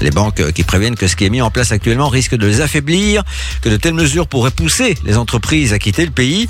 [0.00, 2.46] Les banques euh, qui préviennent que ce qui est mis en place actuellement risque de
[2.46, 3.22] les affaiblir,
[3.62, 6.48] que de telles mesures pourraient pousser les entreprises à quitter le pays.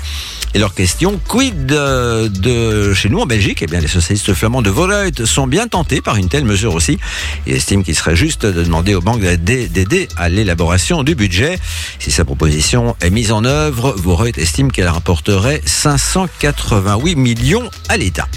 [0.53, 4.61] Et leur question, quid de, de chez nous en Belgique Eh bien, les socialistes flamands
[4.61, 6.97] de Voluit sont bien tentés par une telle mesure aussi.
[7.45, 10.56] Ils estiment qu'il serait juste de demander aux banques d'aider d'aider à l'élaboration
[11.03, 11.59] du budget.
[11.99, 18.27] Si sa proposition est mise en œuvre, Voluit estime qu'elle rapporterait 588 millions à l'État.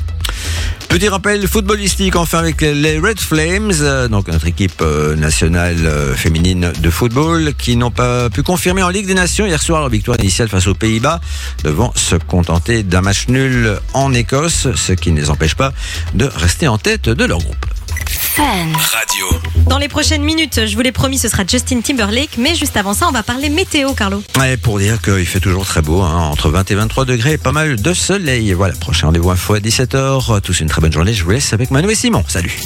[0.88, 6.14] Petit rappel footballistique enfin avec les Red Flames, euh, donc notre équipe euh, nationale euh,
[6.14, 9.88] féminine de football, qui n'ont pas pu confirmer en Ligue des Nations hier soir leur
[9.88, 11.20] victoire initiale face aux Pays-Bas,
[11.64, 15.72] devant se contenter d'un match nul en Écosse, ce qui ne les empêche pas
[16.14, 17.79] de rester en tête de leur groupe.
[18.08, 18.44] Fun.
[18.74, 19.26] Radio.
[19.68, 22.38] Dans les prochaines minutes, je vous l'ai promis, ce sera Justin Timberlake.
[22.38, 24.22] Mais juste avant ça, on va parler météo, Carlo.
[24.38, 27.38] Ouais, pour dire qu'il fait toujours très beau, hein, entre 20 et 23 degrés, et
[27.38, 28.52] pas mal de soleil.
[28.52, 30.40] Voilà, prochain rendez-vous info à 17h.
[30.40, 31.12] Tous une très bonne journée.
[31.12, 32.24] Je vous laisse avec Manu et Simon.
[32.28, 32.56] Salut.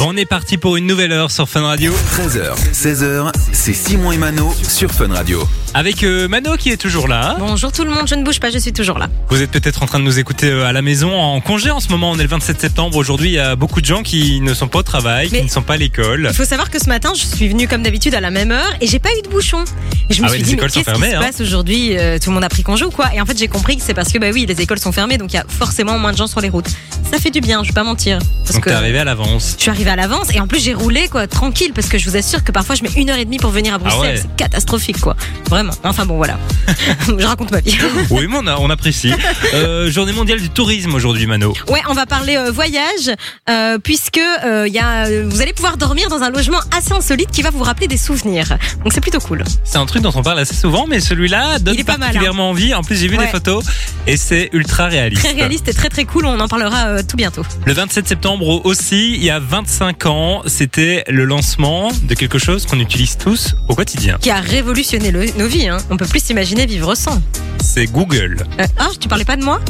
[0.00, 1.92] On est parti pour une nouvelle heure sur Fun Radio.
[1.92, 5.46] 13h, 16h, c'est Simon et Mano sur Fun Radio.
[5.74, 7.36] Avec euh, Mano qui est toujours là.
[7.40, 9.08] Bonjour tout le monde, je ne bouge pas, je suis toujours là.
[9.28, 11.80] Vous êtes peut-être en train de nous écouter euh, à la maison en congé en
[11.80, 12.12] ce moment.
[12.12, 12.96] On est le 27 septembre.
[12.96, 15.44] Aujourd'hui, il y a beaucoup de gens qui ne sont pas au travail, Mais- qui
[15.44, 16.28] ne sont pas à l'école.
[16.30, 18.70] Il faut savoir que ce matin, je suis venue comme d'habitude à la même heure
[18.80, 19.64] et j'ai pas eu de bouchon.
[20.10, 21.26] Et je me Ah ouais, suis dit, mais écoles sont qu'est-ce qui fermées, se hein.
[21.26, 23.12] passe aujourd'hui Euh, Tout le monde a pris congé ou quoi?
[23.14, 25.18] Et en fait, j'ai compris que c'est parce que, bah oui, les écoles sont fermées,
[25.18, 26.68] donc il y a forcément moins de gens sur les routes.
[27.10, 28.18] Ça fait du bien, je vais pas mentir.
[28.44, 29.54] Parce Donc que t'es arrivé à l'avance.
[29.56, 32.08] je suis arrivée à l'avance et en plus j'ai roulé quoi, tranquille, parce que je
[32.08, 33.98] vous assure que parfois je mets une heure et demie pour venir à Bruxelles.
[34.02, 34.16] Ah ouais.
[34.22, 35.16] C'est catastrophique quoi.
[35.48, 35.72] Vraiment.
[35.84, 36.38] Enfin bon, voilà.
[37.06, 37.76] je raconte ma vie.
[38.10, 39.12] Oui, mais on, a- on apprécie.
[39.54, 41.52] Euh, journée mondiale du tourisme aujourd'hui, Mano.
[41.68, 43.10] Ouais, on va parler euh, voyage,
[43.50, 47.42] euh, puisque euh, y a, vous allez pouvoir dormir dans un logement assez insolite qui
[47.42, 48.48] va vous rappeler des souvenirs.
[48.82, 49.44] Donc c'est plutôt cool.
[49.64, 51.98] C'est un truc dont on parle assez souvent, mais celui-là donne pas mal, hein.
[52.00, 52.74] particulièrement envie.
[52.74, 53.24] En plus, j'ai vu Ouais.
[53.26, 53.64] des photos.
[54.06, 55.22] et c'est ultra réaliste.
[55.22, 56.26] Très réaliste et très très cool.
[56.26, 57.42] On en parlera tout bientôt.
[57.64, 62.66] Le 27 septembre aussi, il y a 25 ans, c'était le lancement de quelque chose
[62.66, 64.18] qu'on utilise tous au quotidien.
[64.20, 65.68] Qui a révolutionné le- nos vies.
[65.68, 65.78] Hein.
[65.90, 67.20] On peut plus s'imaginer vivre sans.
[67.62, 68.44] C'est Google.
[68.60, 69.60] Euh, ah, tu parlais pas de moi?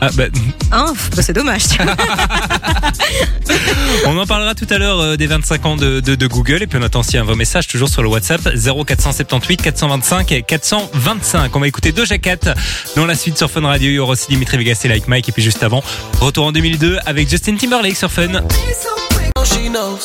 [0.00, 0.24] Ah, bah,
[0.70, 1.62] Ah, bah, c'est dommage.
[4.06, 6.66] on en parlera tout à l'heure euh, des 25 ans de, de- de Google et
[6.66, 11.54] puis on attend aussi un vrai message toujours sur le WhatsApp 0478 425 et 425.
[11.54, 12.54] On va écouter Doja Cat
[12.96, 13.90] dans la suite sur Fun Radio.
[13.90, 15.82] Il y aura aussi Dimitri Vegas et Like Mike et puis juste avant,
[16.20, 18.28] retour en 2002 avec Justin Timberlake sur Fun.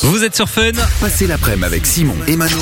[0.02, 0.70] Vous êtes sur Fun.
[1.00, 2.56] Passez l'après-midi avec Simon et Mano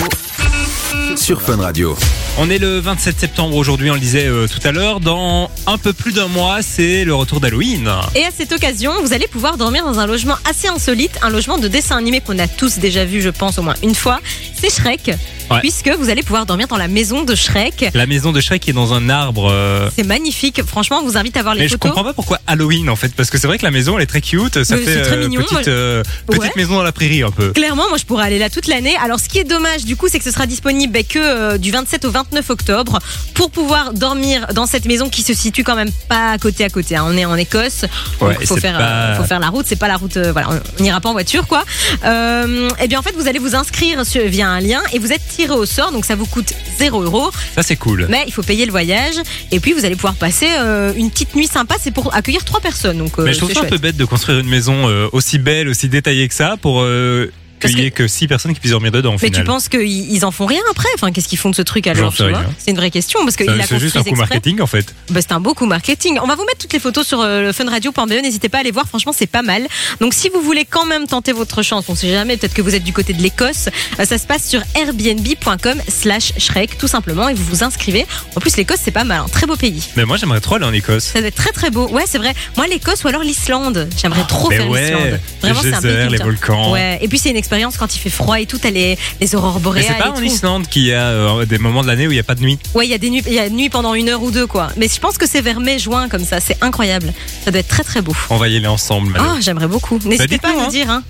[1.16, 1.94] sur Fun Radio.
[2.38, 5.00] On est le 27 septembre aujourd'hui, on le disait euh, tout à l'heure.
[5.00, 7.90] Dans un peu plus d'un mois, c'est le retour d'Halloween.
[8.14, 11.58] Et à cette occasion, vous allez pouvoir dormir dans un logement assez insolite, un logement
[11.58, 14.20] de dessin animé qu'on a tous déjà vu, je pense, au moins une fois.
[14.58, 15.10] C'est Shrek,
[15.54, 15.60] Ouais.
[15.60, 17.90] puisque vous allez pouvoir dormir dans la maison de Shrek.
[17.94, 19.48] La maison de Shrek est dans un arbre.
[19.50, 20.62] euh, C'est magnifique.
[20.64, 21.90] Franchement, on vous invite à voir les Mais je photos.
[21.90, 24.06] comprends pas pourquoi Halloween en fait, parce que c'est vrai que la maison elle est
[24.06, 26.50] très cute, ça Mais fait c'est très euh, mignon, petite, moi- euh, petite Ouais.
[26.56, 27.50] maison dans la prairie un peu.
[27.52, 28.94] Clairement, moi je pourrais aller là toute l'année.
[29.04, 31.58] Alors ce qui est dommage du coup, c'est que ce sera disponible bah, que euh,
[31.58, 32.98] du 27 au 29 octobre
[33.34, 36.96] pour pouvoir dormir dans cette maison qui se situe quand même pas côté à côté.
[36.96, 37.04] hein.
[37.06, 37.82] On est en Écosse,
[38.20, 39.66] donc Ouais, il faut c'est faire, pas- euh, faut faire la route.
[39.68, 41.64] C'est pas la route, euh, voilà, on- on n'ira pas en voiture quoi.
[42.04, 45.12] Euh, et bien en fait, vous allez vous inscrire sur- via un lien et vous
[45.12, 47.30] êtes tiré au sort, donc ça vous coûte 0 euros.
[47.54, 48.06] Ça c'est cool.
[48.08, 49.16] Mais il faut payer le voyage
[49.50, 51.76] et puis vous allez pouvoir passer euh, une petite nuit sympa.
[51.80, 54.04] C'est pour accueillir trois personnes, donc euh, Mais je trouve ça un peu bête de
[54.04, 57.30] construire une maison euh, aussi belle, aussi détaillée que ça pour euh,
[57.70, 59.40] qu'il y ait que 6 personnes qui puissent dormir dedans au Mais final.
[59.40, 60.88] tu penses qu'ils ils en font rien après?
[60.94, 62.12] Enfin, qu'est-ce qu'ils font de ce truc alors.
[62.58, 64.94] C'est une vraie question parce a C'est juste un coup marketing en fait.
[65.10, 66.18] Bah, c'est un beau coup marketing.
[66.22, 68.22] On va vous mettre toutes les photos sur euh, le funradio.be.
[68.22, 68.86] N'hésitez pas à aller voir.
[68.88, 69.66] Franchement, c'est pas mal.
[70.00, 72.36] Donc, si vous voulez quand même tenter votre chance, on sait jamais.
[72.36, 73.68] Peut-être que vous êtes du côté de l'Écosse.
[73.98, 78.06] euh, ça se passe sur airbnb.com/slash Shrek, tout simplement, et vous vous inscrivez.
[78.36, 79.22] En plus, l'Écosse, c'est pas mal.
[79.24, 79.82] Un très beau pays.
[79.96, 81.04] Mais moi j'aimerais trop aller en Écosse.
[81.04, 81.88] Ça doit être très très beau.
[81.88, 82.34] Ouais, c'est vrai.
[82.56, 83.88] Moi, l'Écosse ou alors l'Islande.
[84.00, 85.20] J'aimerais trop Mais faire ouais, l'Islande.
[85.40, 86.08] Vraiment, c'est un pays.
[86.10, 86.72] les volcans.
[86.72, 86.98] Ouais.
[87.02, 88.58] Et puis, c'est une expérience quand il fait froid et tout.
[88.58, 89.86] T'as les, les aurores Mais boréales.
[89.88, 90.22] c'est pas et en tout.
[90.22, 92.40] Islande qu'il y a euh, des moments de l'année où il n'y a pas de
[92.40, 92.58] nuit.
[92.74, 94.46] Ouais, il y a des nuits, il y a nuit pendant une heure ou deux,
[94.46, 94.68] quoi.
[94.76, 96.40] Mais je pense que c'est vers mai, juin, comme ça.
[96.40, 97.12] C'est incroyable.
[97.44, 98.14] Ça doit être très, très beau.
[98.30, 99.16] On va y aller ensemble.
[99.18, 99.98] Ah, j'aimerais beaucoup.
[100.04, 100.64] N'hésitez pas à hein.
[100.64, 101.02] nous dire, hein.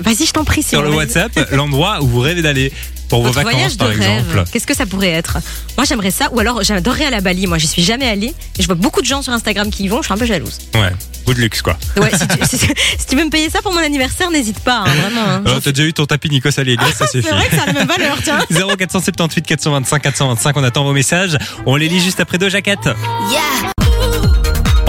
[0.00, 0.62] Vas-y, je t'en prie.
[0.62, 0.90] Sur le.
[0.94, 2.72] WhatsApp, l'endroit où vous rêvez d'aller
[3.08, 4.44] pour vos vacances voyage de par rêve, exemple.
[4.52, 5.38] qu'est-ce que ça pourrait être?
[5.76, 6.28] Moi, j'aimerais ça.
[6.32, 7.46] Ou alors, j'adorerais aller à Bali.
[7.46, 8.34] Moi, j'y suis jamais allée.
[8.58, 9.98] Et je vois beaucoup de gens sur Instagram qui y vont.
[10.02, 10.58] Je suis un peu jalouse.
[10.74, 10.90] Ouais,
[11.24, 11.78] goût de luxe quoi.
[11.96, 14.58] Ouais, si, tu, si tu- si tu veux me payer ça pour mon anniversaire, n'hésite
[14.60, 15.20] pas, hein, vraiment.
[15.26, 15.42] hein.
[15.46, 17.32] Euh, T'as déjà eu ton tapis Nikos Aliagas, ça C'est suffit.
[17.34, 18.40] vrai que ça a la même valeur, tiens.
[18.50, 21.38] 0478 425 425, on attend vos messages.
[21.66, 22.88] On les lit juste après deux jaquettes.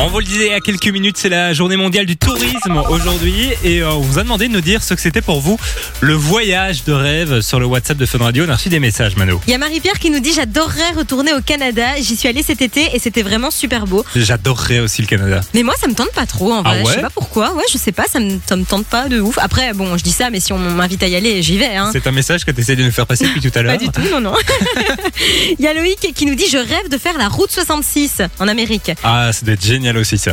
[0.01, 2.81] On vous le disait il y a quelques minutes, c'est la journée mondiale du tourisme
[2.89, 5.59] aujourd'hui et euh, on vous a demandé de nous dire ce que c'était pour vous
[5.99, 8.45] le voyage de rêve sur le WhatsApp de Fun Radio.
[8.47, 9.41] On a reçu des messages, Mano.
[9.45, 11.83] Il y a Marie-Pierre qui nous dit J'adorerais retourner au Canada.
[12.01, 14.05] J'y suis allée cet été et c'était vraiment super beau.
[14.15, 15.41] J'adorerais aussi le Canada.
[15.53, 16.77] Mais moi, ça me tente pas trop en Ah vrai.
[16.83, 17.53] ouais je sais pas pourquoi.
[17.55, 19.37] Ouais, je sais pas, ça me, ça me tente pas de ouf.
[19.37, 21.75] Après, bon, je dis ça, mais si on m'invite à y aller, j'y vais.
[21.75, 21.89] Hein.
[21.91, 23.77] C'est un message que tu essaies de nous faire passer depuis tout à l'heure.
[23.77, 24.33] Pas du tout, non, non.
[25.59, 28.47] Il y a Loïc qui nous dit Je rêve de faire la route 66 en
[28.47, 28.91] Amérique.
[29.03, 29.88] Ah, ça doit être génial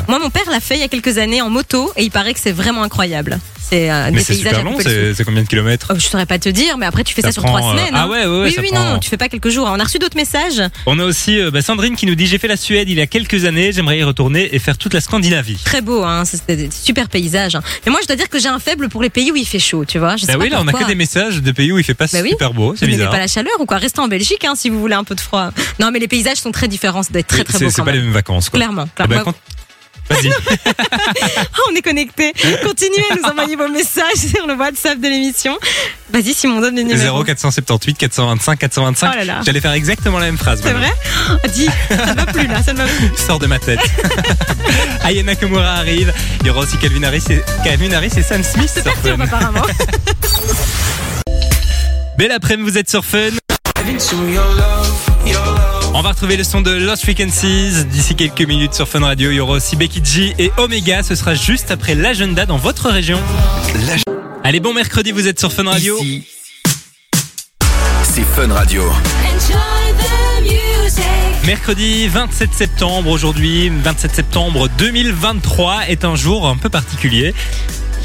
[0.08, 2.34] Moi, mon père l'a fait il y a quelques années en moto et il paraît
[2.34, 3.38] que c'est vraiment incroyable.
[3.68, 5.88] C'est Mais des c'est paysages super long, c'est combien de kilomètres?
[5.92, 7.70] Oh, je saurais pas te dire, mais après tu fais ça, Ça sur prend, trois
[7.74, 7.92] euh, semaines.
[7.94, 8.08] ah hein.
[8.08, 9.68] ouais, ouais, ouais, oui, ça oui, prend- non, non, tu fais pas quelques jours.
[9.70, 10.62] On a reçu d'autres messages.
[10.86, 13.00] On a aussi euh, bah, Sandrine qui nous dit j'ai fait la Suède il y
[13.00, 15.58] a quelques années, j'aimerais y retourner et faire toute la Scandinavie.
[15.64, 16.24] Très beau, hein.
[16.24, 17.56] C'était des super paysages.
[17.56, 17.62] hein.
[17.84, 19.58] Mais moi, je dois dire que j'ai un faible pour les pays où il fait
[19.58, 20.16] chaud, tu vois.
[20.16, 21.84] Je sais Bah pas oui, là on a que des messages de pays où il
[21.84, 22.30] fait pas Bah oui.
[22.30, 23.10] super beau, c'est bizarre.
[23.10, 25.20] pas la chaleur ou quoi Restez en Belgique hein, si vous voulez un peu de
[25.20, 25.50] froid.
[25.80, 27.02] Non, mais les paysages sont très différents.
[27.02, 28.06] Ça doit être très très c'est beau c'est quand pas les même.
[28.06, 28.58] mêmes vacances quoi.
[28.60, 28.86] Clairement.
[30.10, 30.30] Vas-y.
[31.58, 32.32] Ah, on est connectés.
[32.62, 35.56] Continuez à nous envoyer vos messages sur le WhatsApp de l'émission.
[36.12, 37.24] Vas-y, Simon, donne les numéros.
[37.24, 39.10] 0478 425 425.
[39.12, 39.40] Oh là là.
[39.44, 40.60] J'allais faire exactement la même phrase.
[40.62, 40.92] C'est vrai
[41.30, 43.10] Oh, Dis, ça ne va plus là, ça ne va plus.
[43.26, 43.80] Sors de ma tête.
[45.04, 46.12] Aya Nakamura arrive.
[46.40, 49.18] Il y aura aussi Calvin Harris et, Calvin Harris et Sam Smith C'est sur perturbe
[49.18, 49.24] Fun.
[49.24, 49.62] apparemment.
[52.18, 53.30] Belle après-midi, vous êtes sur Fun.
[55.98, 59.30] On va retrouver le son de Lost Frequencies d'ici quelques minutes sur Fun Radio.
[59.30, 61.02] Il y aura aussi Becky G et Omega.
[61.02, 63.18] Ce sera juste après l'agenda dans votre région.
[64.44, 65.98] Allez, bon mercredi, vous êtes sur Fun Radio.
[68.02, 68.82] C'est Fun Radio.
[71.46, 77.32] Mercredi 27 septembre aujourd'hui, 27 septembre 2023 est un jour un peu particulier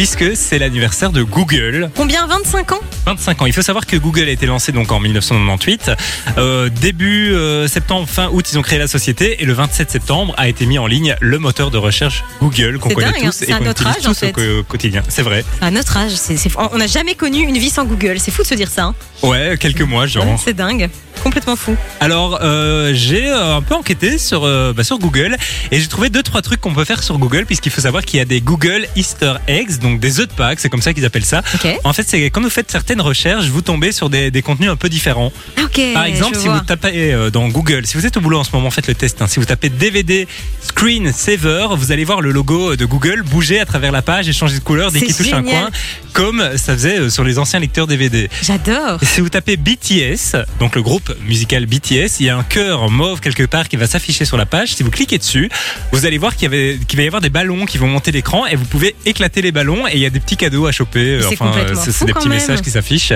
[0.02, 1.92] puisque c'est l'anniversaire de Google.
[1.96, 2.80] Combien 25 ans?
[3.06, 3.46] 25 ans.
[3.46, 5.92] Il faut savoir que Google a été lancé donc en 1998.
[6.40, 10.34] Euh, début euh, septembre, fin août, ils ont créé la société et le 27 septembre
[10.38, 13.30] a été mis en ligne le moteur de recherche Google qu'on connaît dingue, hein.
[13.30, 14.34] tous et qu'on utilise âge, tous au fait.
[14.68, 15.04] quotidien.
[15.08, 15.46] C'est vrai.
[15.62, 16.14] À notre âge,
[16.58, 18.16] on n'a jamais connu une vie sans Google.
[18.20, 18.86] C'est fou de se dire ça.
[18.86, 18.96] hein.
[19.22, 20.42] Ouais, quelques mois, genre.
[20.44, 20.90] C'est dingue.
[21.24, 21.76] Complètement fou.
[22.00, 25.38] Alors, euh, j'ai euh, un peu enquêté sur, euh, bah, sur Google
[25.72, 28.18] et j'ai trouvé deux trois trucs qu'on peut faire sur Google puisqu'il faut savoir qu'il
[28.18, 31.06] y a des Google Easter eggs, donc des œufs de Pâques, c'est comme ça qu'ils
[31.06, 31.44] appellent ça.
[31.84, 34.76] En fait, c'est quand vous faites certaines recherches, vous tombez sur des, des contenus un
[34.76, 35.32] peu différents.
[35.58, 35.62] Ah.
[35.94, 36.58] Par exemple, si vois.
[36.58, 38.96] vous tapez euh, dans Google, si vous êtes au boulot en ce moment, faites le
[38.96, 39.22] test.
[39.22, 39.28] hein.
[39.28, 40.28] si vous tapez DVD
[40.62, 44.34] Screen Saver, vous allez voir le logo de Google bouger à travers la page et
[44.34, 45.70] changer de couleur dès qu'il touche un coin,
[46.14, 48.30] comme ça faisait sur les anciens lecteurs DVD.
[48.42, 49.00] J'adore.
[49.04, 53.20] Si vous tapez BTS, donc le groupe musical BTS, il y a un cœur mauve
[53.20, 54.74] quelque part qui va s'afficher sur la page.
[54.76, 55.50] Si vous cliquez dessus,
[55.92, 58.12] vous allez voir qu'il y avait- qu'il va y avoir des ballons qui vont monter
[58.12, 60.72] l'écran et vous pouvez éclater les ballons et il y a des petits cadeaux à
[60.72, 61.20] choper.
[61.22, 61.52] C'est Enfin,
[61.84, 62.38] c'est c'est des petits même.
[62.38, 63.14] messages qui s'affichent.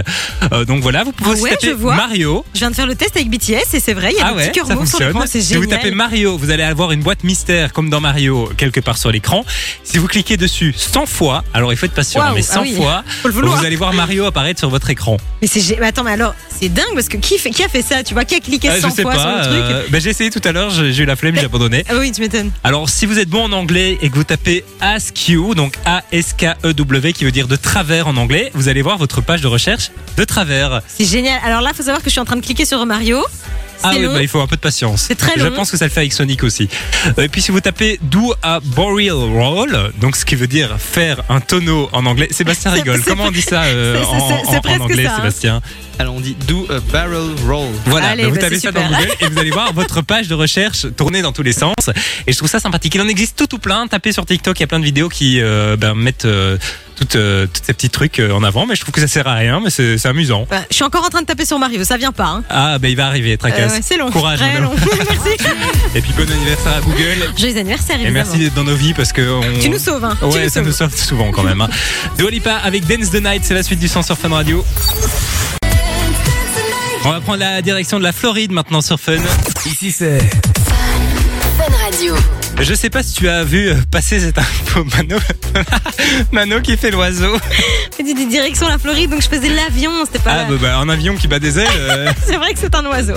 [0.51, 1.73] Euh, donc voilà, vous pouvez Ah aussi ouais, taper.
[1.75, 2.45] Mario.
[2.53, 4.31] Je viens de faire le test avec BTS et c'est vrai, il y a Ah
[4.31, 5.07] des ouais, petits cœurs ça mauves sur fonctionne.
[5.13, 5.63] l'écran, c'est Si génial.
[5.63, 9.11] vous tapez Mario, vous allez avoir une boîte mystère comme dans Mario quelque part sur
[9.11, 9.45] l'écran.
[9.83, 12.75] Si vous cliquez dessus 100 fois, alors il faut être patient, mais ah 100 oui.
[12.75, 15.17] fois, vous allez voir Mario apparaître sur votre écran.
[15.41, 17.81] Mais c'est mais attends, mais alors c'est dingue parce que qui, fait, qui a fait
[17.85, 19.43] ça Tu vois, qui a cliqué Euh, 100 je sais fois pas.
[19.43, 21.35] sur le truc euh, ben, j'ai essayé tout à l'heure, j'ai j'ai eu la flemme,
[21.35, 21.83] j'ai abandonné.
[21.89, 22.51] Ah oui, tu m'étonnes.
[22.63, 27.13] Alors, si vous êtes bon en anglais et que vous tapez Ask You, donc A-S-K-E-W,
[27.13, 30.23] qui veut dire de travers en anglais, vous allez voir votre page de recherche de
[30.23, 30.81] travers.
[30.87, 31.39] C'est génial.
[31.45, 33.23] Alors là, faut savoir que je suis en train de cliquer sur Mario.
[33.83, 35.03] Ah oui, bah, il faut un peu de patience.
[35.07, 35.55] C'est très Je long.
[35.55, 36.67] pense que ça le fait avec Sonic aussi.
[37.17, 40.75] Euh, Et puis si vous tapez do a burial roll, donc ce qui veut dire
[40.79, 43.01] faire un tonneau en anglais, Sébastien rigole.
[43.03, 44.17] Comment on dit ça euh, en,
[44.81, 45.15] anglais, ça, hein.
[45.17, 45.61] Sébastien
[45.99, 47.67] Alors on dit do a barrel roll.
[47.85, 48.81] Voilà, Allez, bah, vous bah, tapez ça dans.
[48.87, 51.73] Google et vous allez voir votre page de recherche tourner dans tous les sens.
[52.27, 52.95] Et je trouve ça sympathique.
[52.95, 53.87] Il en existe tout ou plein.
[53.87, 56.57] Tapez sur TikTok, il y a plein de vidéos qui euh, ben, mettent euh,
[56.95, 58.65] toutes, euh, toutes ces petits trucs euh, en avant.
[58.65, 60.47] Mais je trouve que ça sert à rien, mais c'est amusant.
[60.49, 62.25] Bah, je suis encore en train de taper sur Mario, ça vient pas.
[62.27, 62.43] Hein.
[62.49, 63.64] Ah, bah il va arriver, Euh, tracasse.
[63.73, 64.11] Ouais, c'est long.
[64.11, 64.71] Courage, Très Mano.
[64.71, 64.75] long.
[64.97, 65.37] merci.
[65.95, 67.31] Et puis bon anniversaire à Google.
[67.37, 68.13] Joyeux anniversaire, Et évidemment.
[68.25, 69.59] merci d'être dans nos vies parce que on...
[69.59, 70.15] Tu nous sauves, hein.
[70.19, 70.65] Tu Ouais, nous ça sauves.
[70.65, 71.61] nous sauve souvent quand même.
[71.61, 71.69] Hein.
[72.17, 74.65] Dua Lipa avec Dance the Night, c'est la suite du son sur Fun Radio.
[77.03, 79.17] On va prendre la direction de la Floride maintenant sur Fun.
[79.65, 80.17] Ici c'est
[81.57, 82.15] Fun Radio.
[82.61, 85.17] Je sais pas si tu as vu passer cette info, Mano.
[86.31, 87.37] Mano qui fait l'oiseau.
[88.29, 90.31] Direction la Floride, donc je faisais l'avion, c'était pas.
[90.31, 91.67] Ah, bah, bah, un avion qui bat des ailes.
[91.77, 93.13] euh, C'est vrai que c'est un oiseau.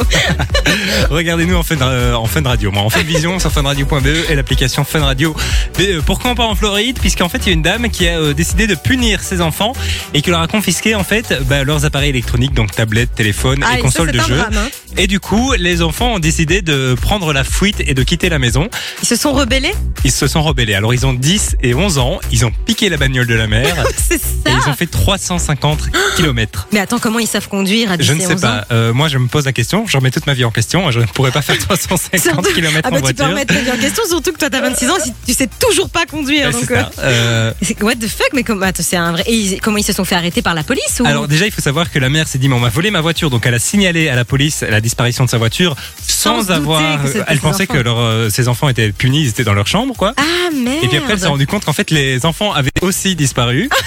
[1.10, 2.70] Regardez-nous en fun, euh, en fun radio.
[2.70, 5.34] Moi, en fun vision sur funradio.be et l'application Fun Radio.
[5.78, 6.98] Mais euh, pourquoi on part en Floride?
[7.00, 9.72] Puisqu'en fait, il y a une dame qui a décidé de punir ses enfants
[10.14, 13.72] et qui leur a confisqué en fait bah, leurs appareils électroniques, donc tablettes, téléphones Ah,
[13.72, 14.36] et et ça, consoles de jeu.
[14.36, 14.68] drame, hein.
[14.96, 18.38] Et du coup, les enfants ont décidé de prendre la fuite et de quitter la
[18.38, 18.68] maison.
[19.02, 20.74] Ils se sont rebellés Ils se sont rebellés.
[20.74, 22.20] Alors, ils ont 10 et 11 ans.
[22.32, 26.68] Ils ont piqué la bagnole de la mère C'est et ils ont fait 350 kilomètres.
[26.72, 28.66] Mais attends, comment ils savent conduire à 10 Je ne sais 11 ans pas.
[28.72, 29.86] Euh, moi, je me pose la question.
[29.86, 30.90] Je remets toute ma vie en question.
[30.90, 33.26] Je ne pourrais pas faire 350 Surtout- km Ah en bah tu peux voiture.
[33.28, 35.90] remettre ta vie en question, surtout que toi t'as 26 ans, si tu sais toujours
[35.90, 36.50] pas conduire.
[36.50, 39.24] Donc, euh, Euh, What the fuck, mais comment, c'est un vrai.
[39.26, 41.06] Et ils- comment ils se sont fait arrêter par la police ou?
[41.06, 43.00] Alors déjà, il faut savoir que la mère s'est dit, mais on m'a volé ma
[43.00, 46.82] voiture, donc elle a signalé à la police la disparition de sa voiture Sans avoir.
[47.28, 47.74] Elle pensait enfants.
[47.74, 50.14] que leur, ses enfants étaient punis, ils étaient dans leur chambre, quoi.
[50.16, 53.16] Ah merde Et puis après, elle s'est rendue compte qu'en fait, les enfants avaient aussi
[53.16, 53.68] disparu.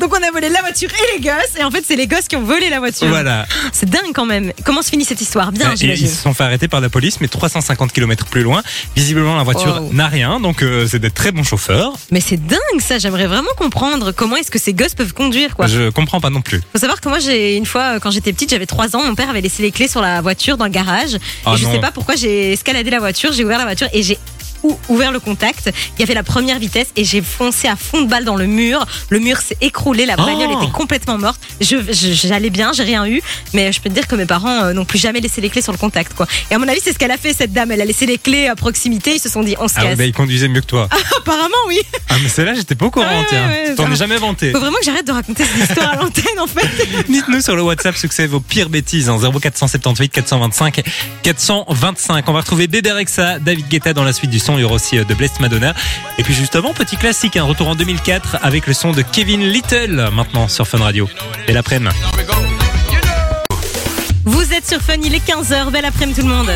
[0.00, 2.26] Donc on a volé la voiture et les gosses, et en fait c'est les gosses
[2.26, 3.06] qui ont volé la voiture.
[3.08, 3.46] voilà.
[3.72, 4.52] C'est dingue quand même.
[4.64, 5.52] Comment se finit cette histoire?
[5.52, 6.06] Bien, j'imagine.
[6.06, 8.62] ils se sont fait arrêter par la police, mais 350 km plus loin.
[8.96, 11.92] Visiblement, la voiture n'a rien, donc euh, c'est des très bons chauffeurs.
[12.10, 15.66] Mais c'est dingue ça, j'aimerais vraiment comprendre comment est-ce que ces gosses peuvent conduire quoi.
[15.66, 16.60] Je comprends pas non plus.
[16.72, 19.14] Faut savoir que moi j'ai une fois euh, quand j'étais petite, j'avais 3 ans, mon
[19.14, 21.80] père avait laissé les clés sur la voiture dans le garage Ah et je sais
[21.80, 24.18] pas pourquoi j'ai escaladé la voiture, j'ai ouvert la voiture et j'ai
[24.64, 28.02] ou- ouvert le contact, il y avait la première vitesse et j'ai foncé à fond
[28.02, 28.84] de balle dans le mur.
[29.10, 30.62] Le mur s'est écroulé, la bagnole Oh.
[30.62, 31.40] était complètement morte.
[31.60, 33.20] Je je- j'allais bien, j'ai rien eu,
[33.52, 35.62] mais je peux te dire que mes parents euh, n'ont plus jamais laissé les clés
[35.62, 36.26] sur le contact quoi.
[36.50, 38.18] Et à mon avis, c'est ce qu'elle a fait cette dame, elle a laissé les
[38.18, 39.98] clés à proximité, ils se sont dit on se Ah ouais, casse.
[39.98, 40.88] bah, ils conduisaient mieux que toi.
[41.18, 41.78] Apparemment oui.
[42.08, 43.46] Ah, mais celle-là, j'étais pas au courant, tiens.
[43.48, 44.50] ouais, T'en ai jamais vanté.
[44.52, 46.68] Faut vraiment que j'arrête de raconter cette histoire à l'antenne en fait.
[47.08, 50.82] Dites-nous sur le WhatsApp ce que c'est vos pires bêtises en 0478 425
[51.22, 52.28] 425.
[52.28, 54.53] On va retrouver Bébé Rexa, David Guetta dans la suite du son.
[54.58, 55.74] Il y aura aussi euh, de Blessed Madonna.
[56.18, 59.40] Et puis juste avant, petit classique, un retour en 2004 avec le son de Kevin
[59.40, 61.08] Little maintenant sur Fun Radio.
[61.48, 61.94] Et l'après-midi.
[64.24, 66.50] Vous êtes sur Fun, il est 15h, belle après-midi tout le monde.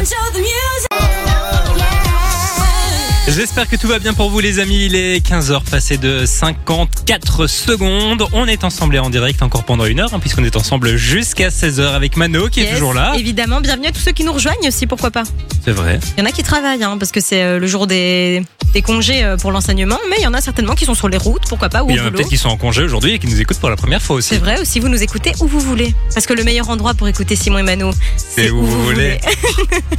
[3.31, 4.87] J'espère que tout va bien pour vous les amis.
[4.87, 8.27] Il est 15h passé de 54 secondes.
[8.33, 11.49] On est ensemble et en direct encore pendant une heure hein, puisqu'on est ensemble jusqu'à
[11.49, 13.13] 16h avec Mano qui est toujours là.
[13.17, 15.25] Évidemment, bienvenue à tous ceux qui nous rejoignent aussi, pourquoi pas.
[15.65, 16.01] C'est vrai.
[16.17, 18.83] Il y en a qui travaillent, hein, parce que c'est euh, le jour des, des
[18.83, 21.43] congés euh, pour l'enseignement, mais il y en a certainement qui sont sur les routes,
[21.49, 23.27] pourquoi pas, ou Il y en a peut-être qui sont en congé aujourd'hui et qui
[23.27, 24.31] nous écoutent pour la première fois aussi.
[24.31, 25.95] C'est vrai aussi, vous nous écoutez où vous voulez.
[26.15, 29.19] Parce que le meilleur endroit pour écouter Simon et Mano, C'est où vous voulez.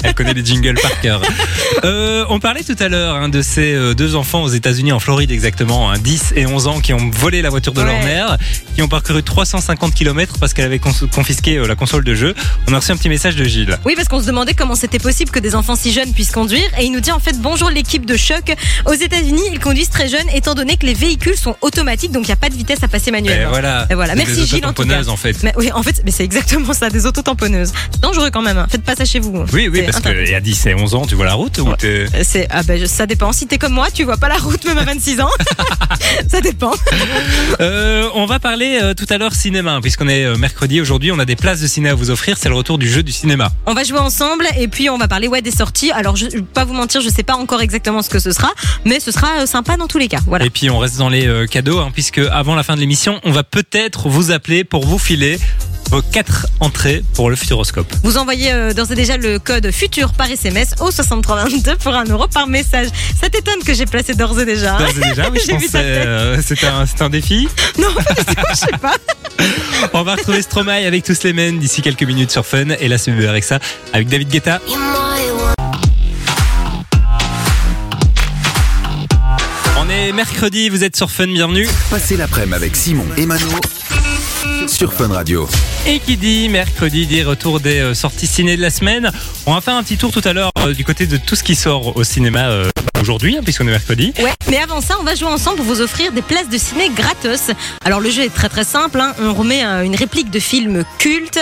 [0.03, 1.21] Elle connaît les jingles par cœur.
[1.85, 4.99] Euh, on parlait tout à l'heure hein, de ces euh, deux enfants aux États-Unis, en
[4.99, 8.05] Floride exactement, hein, 10 et 11 ans, qui ont volé la voiture de leur Ouais.
[8.05, 8.37] mère,
[8.75, 12.33] qui ont parcouru 350 km parce qu'elle avait confisqué euh, la console de jeu.
[12.67, 13.77] On a reçu un petit message de Gilles.
[13.85, 16.67] Oui, parce qu'on se demandait comment c'était possible que des enfants si jeunes puissent conduire.
[16.79, 18.55] Et il nous dit en fait bonjour l'équipe de choc.
[18.85, 22.27] Aux États-Unis, ils conduisent très jeunes, étant donné que les véhicules sont automatiques, donc il
[22.27, 23.49] n'y a pas de vitesse à passer Et manuellement.
[23.49, 23.87] voilà.
[23.89, 24.15] Et voilà.
[24.15, 24.99] Merci des Gilles en tout cas.
[24.99, 25.43] autotamponneuses, en fait.
[25.43, 27.71] Mais oui, en fait, mais c'est exactement ça, des autotamponneuses.
[28.01, 28.57] Dangereux quand même.
[28.57, 28.67] hein.
[28.69, 29.45] Faites pas ça chez vous.
[29.53, 30.23] Oui, oui, C'est parce interdit.
[30.23, 32.63] qu'il y a 10 et 11 ans, tu vois la route ou t'es- C'est ah
[32.63, 33.33] ben ça dépend.
[33.33, 35.29] Si t'es comme moi, tu vois pas la route même à 26 ans.
[36.29, 36.71] ça dépend.
[37.59, 41.11] Euh, on va parler euh, tout à l'heure cinéma, hein, puisqu'on est euh, mercredi aujourd'hui.
[41.11, 42.37] On a des places de ciné à vous offrir.
[42.37, 43.51] C'est le retour du jeu du cinéma.
[43.65, 45.91] On va jouer ensemble et puis on va parler ouais des sorties.
[45.91, 48.51] Alors je vais pas vous mentir, je sais pas encore exactement ce que ce sera,
[48.85, 50.19] mais ce sera sympa dans tous les cas.
[50.27, 50.45] Voilà.
[50.45, 53.31] Et puis on reste dans les cadeaux, hein, puisque avant la fin de l'émission, on
[53.31, 55.39] va peut-être vous appeler pour vous filer
[55.89, 57.91] vos quatre entrées pour le Futuroscope.
[58.03, 62.03] Vous envoyez euh, d'ores et déjà le code futur par SMS au 6322 pour un
[62.05, 62.87] euro par message.
[63.19, 64.77] Ça t'étonne que j'ai placé d'ores et déjà.
[64.77, 67.47] D'ores et déjà, oui, je pense que c'est euh, c'est un, défi.
[67.79, 67.87] Non,
[68.49, 68.95] je sais pas.
[69.93, 72.69] On va retrouver Stromae avec tous les men d'ici quelques minutes sur Fun.
[72.79, 73.59] Et là, c'est avec ça,
[73.93, 74.59] avec David Guetta.
[79.77, 81.67] On est mercredi, vous êtes sur Fun, bienvenue.
[81.89, 83.47] Passez l'après-midi avec Simon et Mano
[84.67, 85.47] sur Fun Radio.
[85.85, 89.11] Et qui dit mercredi dit retour des euh, sorties ciné de la semaine.
[89.45, 91.43] On va faire un petit tour tout à l'heure euh, du côté de tout ce
[91.43, 92.69] qui sort au cinéma euh,
[92.99, 94.13] aujourd'hui, hein, puisqu'on est mercredi.
[94.19, 96.89] Ouais, mais avant ça, on va jouer ensemble pour vous offrir des places de ciné
[96.89, 97.51] gratos.
[97.83, 99.13] Alors le jeu est très très simple, hein.
[99.21, 101.39] on remet euh, une réplique de film culte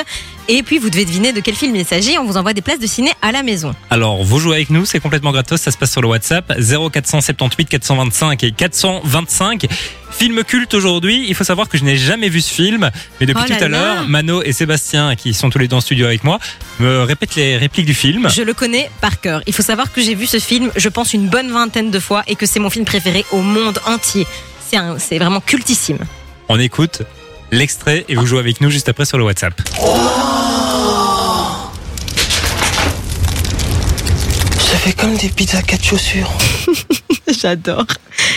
[0.48, 2.80] et puis vous devez deviner de quel film il s'agit, on vous envoie des places
[2.80, 3.74] de ciné à la maison.
[3.90, 7.70] Alors, vous jouez avec nous, c'est complètement gratos, ça se passe sur le WhatsApp 0478
[7.70, 9.68] 425 et 425.
[10.12, 13.44] Film culte aujourd'hui, il faut savoir que je n'ai jamais vu ce film, mais depuis
[13.46, 13.78] Oh là tout à là.
[13.96, 16.40] l'heure, Mano et Sébastien, qui sont tous les deux en studio avec moi,
[16.80, 18.28] me répètent les répliques du film.
[18.30, 19.42] Je le connais par cœur.
[19.48, 22.24] Il faut savoir que j'ai vu ce film, je pense, une bonne vingtaine de fois
[22.28, 24.26] et que c'est mon film préféré au monde entier.
[24.70, 26.00] C'est un- c'est vraiment cultissime.
[26.50, 27.02] On écoute
[27.52, 29.54] l'extrait et vous jouez avec nous juste après sur le WhatsApp.
[34.60, 36.32] Ça fait comme des pizzas quatre chaussures.
[37.42, 37.86] J'adore.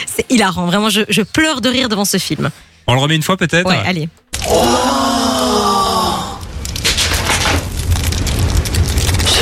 [0.06, 0.66] C'est hilarant.
[0.66, 2.50] Vraiment, je, je pleure de rire devant ce film.
[2.86, 4.08] On le remet une fois peut-être Ouais, allez.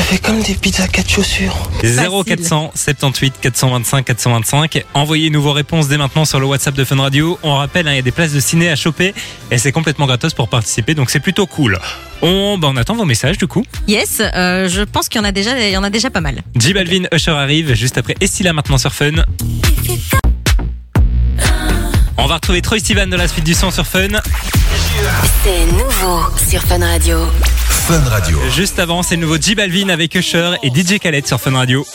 [0.09, 1.55] Fait comme des pizzas quatre chaussures.
[1.83, 4.85] 0478 425 425.
[4.95, 7.39] Envoyez-nous vos réponses dès maintenant sur le WhatsApp de Fun Radio.
[7.43, 9.13] On rappelle, hein, il y a des places de ciné à choper
[9.51, 11.79] et c'est complètement gratos pour participer, donc c'est plutôt cool.
[12.23, 13.63] On, bah, on attend vos messages du coup.
[13.87, 16.23] Yes, euh, je pense qu'il y en a déjà, il y en a déjà pas
[16.23, 16.41] mal.
[16.59, 19.13] J Balvin, Usher arrive juste après Estila maintenant sur Fun.
[22.19, 24.09] On va retrouver Troy Sivan de la suite du son sur Fun.
[25.45, 27.19] C'est nouveau sur Fun Radio.
[27.69, 28.39] Fun Radio.
[28.55, 31.87] Juste avant, c'est le nouveau J Balvin avec Usher et DJ Khaled sur Fun Radio.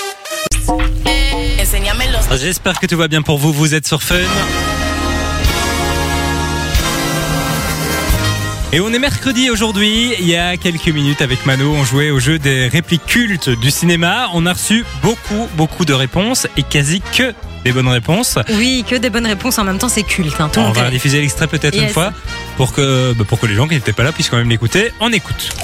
[2.38, 4.16] J'espère que tout va bien pour vous, vous êtes sur Fun.
[8.76, 12.20] Et on est mercredi aujourd'hui, il y a quelques minutes avec Mano, on jouait au
[12.20, 14.30] jeu des répliques cultes du cinéma.
[14.34, 18.40] On a reçu beaucoup, beaucoup de réponses et quasi que des bonnes réponses.
[18.50, 20.34] Oui, que des bonnes réponses en même temps, c'est culte.
[20.40, 20.50] hein.
[20.52, 22.14] Tout On va diffuser l'extrait peut-être une fois
[22.58, 24.92] pour que, bah, pour que les gens qui n'étaient pas là puissent quand même l'écouter.
[25.00, 25.54] On écoute.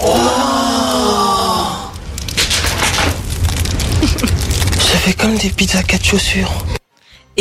[4.80, 6.64] Ça fait comme des pizzas quatre chaussures.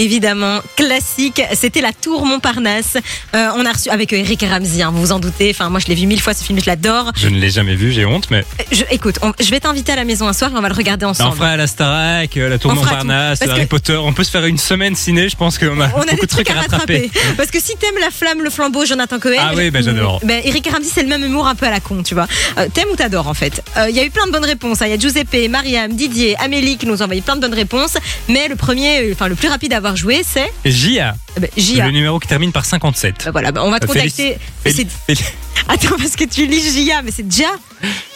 [0.03, 1.43] Évidemment, classique.
[1.55, 2.97] C'était la Tour Montparnasse.
[3.35, 5.51] Euh, on a reçu avec Eric Ramsey, hein, vous vous en doutez.
[5.51, 7.11] Enfin, moi, je l'ai vu mille fois ce film, je l'adore.
[7.17, 9.91] Je ne l'ai jamais vu, j'ai honte, mais Euh, Je, écoute, on- je vais t'inviter
[9.91, 11.37] à la maison un soir et on va le regarder on ensemble.
[11.37, 13.97] fera la Starac, euh, la Tour On Montparnasse, Harry que- Potter.
[13.97, 16.17] On peut se faire une semaine ciné, je pense qu'on a On a beaucoup des
[16.23, 17.11] de trucs à rattraper.
[17.37, 19.37] Parce que si t'aimes la flamme, le flambeau, Jonathan Cohen.
[19.41, 20.21] Ah oui, bah, j'adore.
[20.23, 22.29] Ben, Eric Ramsey, c'est le même humour un peu à la con, tu vois.
[22.59, 23.65] Euh, t'aimes ou t'adores, en fait?
[23.77, 24.81] Euh, Il y a eu plein de bonnes réponses.
[24.81, 24.87] hein.
[24.87, 27.97] Il y a Giuseppe, Mariam, Didier, Amélie qui nous ont envoyé plein de bonnes réponses.
[28.29, 31.91] Mais le premier, enfin, le plus rapide à avoir joué, c'est J.A., euh, ben, le
[31.91, 33.23] numéro qui termine par 57.
[33.27, 34.39] Ben, voilà, ben, on va te Euh, contacter.
[34.65, 35.25] Félic- Félic-
[35.69, 37.49] Attends, parce que tu lis J.A., mais c'est Dia.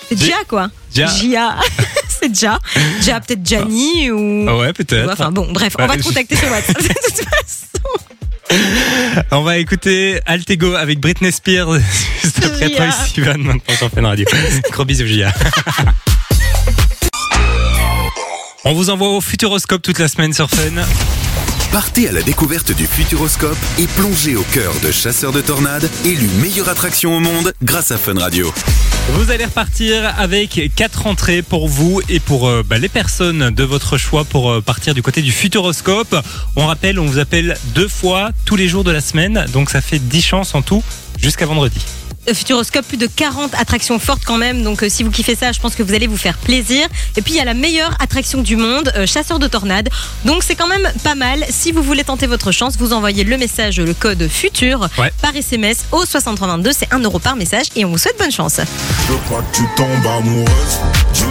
[0.09, 0.69] C'est quoi.
[0.95, 1.57] J.A.
[2.21, 2.59] c'est Dia.
[3.01, 4.47] Dia, peut-être Gianni ou.
[4.49, 5.11] Ah ouais, peut-être.
[5.13, 6.77] Enfin bon, bref, Bah, on va te contacter sur WhatsApp.
[6.83, 7.69] De toute façon.
[9.31, 11.79] On va écouter Altego avec Britney Spears
[12.23, 12.69] juste après.
[12.71, 14.27] Troy Sivan maintenant sur Fun Radio.
[14.71, 15.33] Gros bisous J.A.
[18.65, 20.83] On vous envoie au Futuroscope toute la semaine sur Fun.
[21.73, 26.29] Partez à la découverte du Futuroscope et plongez au cœur de Chasseurs de Tornades, élu
[26.43, 28.53] meilleure attraction au monde grâce à Fun Radio.
[29.13, 33.65] Vous allez repartir avec quatre entrées pour vous et pour euh, bah, les personnes de
[33.65, 36.15] votre choix pour euh, partir du côté du Futuroscope.
[36.57, 39.81] On rappelle, on vous appelle deux fois tous les jours de la semaine, donc ça
[39.81, 40.85] fait 10 chances en tout
[41.19, 41.81] jusqu'à vendredi.
[42.29, 44.63] Euh, Futuroscope, plus de 40 attractions fortes quand même.
[44.63, 46.87] Donc, euh, si vous kiffez ça, je pense que vous allez vous faire plaisir.
[47.17, 49.89] Et puis, il y a la meilleure attraction du monde, euh, chasseur de tornades.
[50.25, 51.45] Donc, c'est quand même pas mal.
[51.51, 55.11] Si vous voulez tenter votre chance, vous envoyez le message, le code futur Ouais.
[55.21, 56.71] par SMS au 6322.
[56.73, 58.61] C'est 1 euro par message et on vous souhaite bonne chance.
[59.09, 60.47] Je crois que tu tombes amoureuse
[61.15, 61.23] du.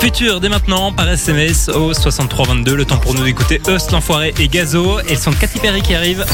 [0.00, 2.74] Futur dès maintenant par SMS au 6322.
[2.76, 5.00] Le temps pour nous d'écouter Eust, l'enfoiré et Gazo.
[5.08, 6.24] Et le son de Katy Perry qui arrive.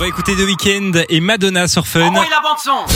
[0.00, 2.06] Va écouter The Weeknd et Madonna sur Fun.
[2.06, 2.86] Envoyez la bande son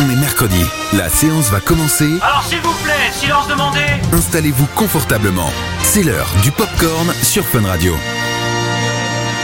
[0.00, 0.64] On est mercredi.
[0.92, 2.08] La séance va commencer.
[2.22, 3.80] Alors s'il vous plaît, silence demandé
[4.12, 5.50] Installez-vous confortablement.
[5.82, 7.92] C'est l'heure du popcorn sur Fun Radio.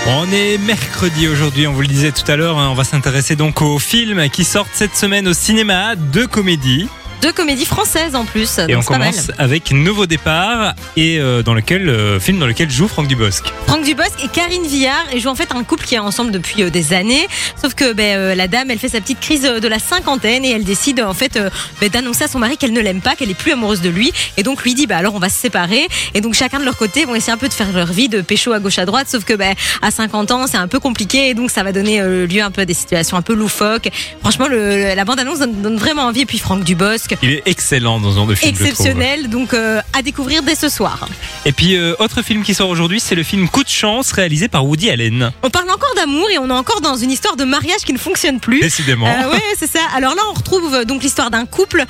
[0.06, 2.58] On est mercredi aujourd'hui, on vous le disait tout à l'heure.
[2.58, 2.68] hein.
[2.70, 6.88] On va s'intéresser donc aux films qui sortent cette semaine au cinéma, deux comédies.
[7.24, 8.58] Deux comédies françaises en plus.
[8.68, 12.86] Et on commence avec Nouveau départ et euh, dans lequel euh, film dans lequel joue
[12.86, 13.44] Franck Dubosc.
[13.66, 16.62] Franck Dubosc et Karine Villard et jouent en fait un couple qui est ensemble depuis
[16.62, 17.26] euh, des années.
[17.56, 20.64] Sauf que ben, la dame, elle fait sa petite crise de la cinquantaine et elle
[20.64, 21.38] décide en fait
[21.80, 24.12] ben, d'annoncer à son mari qu'elle ne l'aime pas, qu'elle est plus amoureuse de lui.
[24.36, 25.88] Et donc lui dit bah alors on va se séparer.
[26.12, 28.20] Et donc chacun de leur côté vont essayer un peu de faire leur vie de
[28.20, 29.08] pécho à gauche à droite.
[29.08, 32.02] Sauf que ben, à 50 ans c'est un peu compliqué et donc ça va donner
[32.26, 33.88] lieu un peu à des situations un peu loufoques.
[34.20, 36.20] Franchement le- la bande annonce donne, donne vraiment envie.
[36.20, 37.13] Et puis Franck Dubosc.
[37.22, 38.50] Il est excellent dans ce genre de film.
[38.50, 41.08] Exceptionnel, donc euh, à découvrir dès ce soir.
[41.46, 44.48] Et puis euh, autre film qui sort aujourd'hui, c'est le film Coup de chance réalisé
[44.48, 45.30] par Woody Allen.
[45.42, 47.98] On parle encore d'amour et on est encore dans une histoire de mariage qui ne
[47.98, 48.60] fonctionne plus.
[48.60, 49.06] Décidément.
[49.06, 49.80] Euh, ouais, c'est ça.
[49.96, 51.84] Alors là, on retrouve euh, donc l'histoire d'un couple,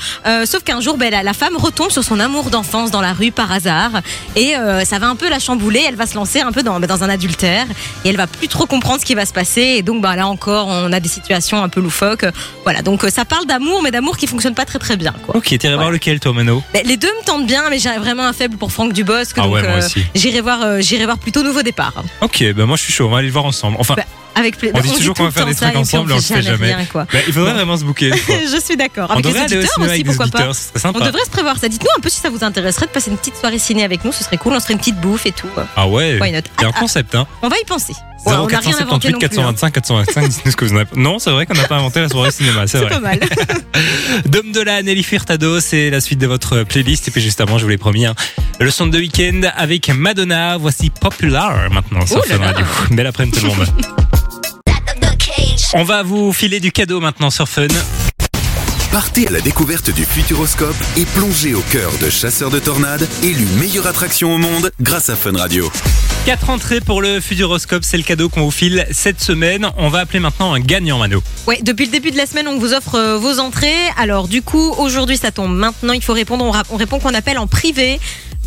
[0.44, 3.50] sauf qu'un jour, ben, la, femme retombe sur son amour d'enfance dans la rue par
[3.50, 3.90] hasard,
[4.36, 4.54] et
[4.84, 5.84] ça va un peu la chambouler.
[5.86, 7.66] Elle va se lancer un peu dans, ben, dans un adultère,
[8.04, 9.62] et elle va plus trop comprendre ce qui va se passer.
[9.62, 12.26] Et donc, ben, là encore, on a des situations un peu loufoques.
[12.64, 12.82] Voilà.
[12.82, 15.13] Donc, ça parle d'amour, mais d'amour qui fonctionne pas très très bien.
[15.22, 15.36] Quoi.
[15.36, 18.24] Ok, t'irais voir lequel toi Mano Ben, les deux me tentent bien, mais j'ai vraiment
[18.24, 19.34] un faible pour Franck Dubosc.
[19.36, 20.04] Ah donc, ouais, moi euh, aussi.
[20.14, 22.02] J'irai voir, euh, j'irai voir plutôt Nouveau Départ.
[22.20, 23.76] Ok, ben moi je suis chaud, on va aller le voir ensemble.
[23.78, 24.04] Enfin, Bah,
[24.34, 24.76] Avec plaisir.
[24.78, 26.74] on dit toujours qu'on va faire des trucs ensemble, on le fait jamais.
[26.94, 27.94] ben, il faudrait vraiment se fois.
[27.94, 29.06] Je suis d'accord.
[29.10, 30.50] On Avec les auditeurs aussi, pourquoi pas.
[30.94, 31.68] On devrait se prévoir ça.
[31.68, 34.12] Dites-nous un peu si ça vous intéresserait de passer une petite soirée ciné avec nous.
[34.12, 34.52] Ce serait cool.
[34.54, 35.48] On serait une petite bouffe et tout.
[35.76, 37.26] Ah ouais, c'est un Ah, ah, concept hein.
[37.42, 37.92] On va y penser.
[38.26, 39.24] Ouais, on n'a rien inventé 0478 non plus.
[39.24, 39.28] hein.
[39.28, 40.88] 425 425, dites-nous ce que vous en avez.
[40.96, 42.88] Non, c'est vrai qu'on n'a pas inventé la soirée cinéma, c'est vrai.
[42.88, 43.20] pas mal.
[44.26, 47.06] Dom Dola, Nelly Furtado, c'est la suite de votre playlist.
[47.08, 48.14] Et puis juste avant, je vous l'ai promis, hein,
[48.60, 50.56] le son de week-end avec Madonna.
[50.56, 52.38] Voici Popular maintenant sur là Fun.
[52.38, 52.64] Radio.
[52.92, 54.13] Belle après-midi tout le monde.
[55.72, 57.66] On va vous filer du cadeau maintenant sur Fun.
[58.92, 63.44] Partez à la découverte du Futuroscope et plongez au cœur de Chasseurs de Tornades, élu
[63.58, 65.70] meilleure attraction au monde grâce à Fun Radio.
[66.26, 69.68] Quatre entrées pour le Futuroscope, c'est le cadeau qu'on vous file cette semaine.
[69.76, 71.22] On va appeler maintenant un gagnant, Mano.
[71.46, 73.74] Ouais, depuis le début de la semaine, on vous offre euh, vos entrées.
[73.98, 75.52] Alors, du coup, aujourd'hui, ça tombe.
[75.54, 76.44] Maintenant, il faut répondre.
[76.44, 77.98] On, ra- on répond qu'on appelle en privé.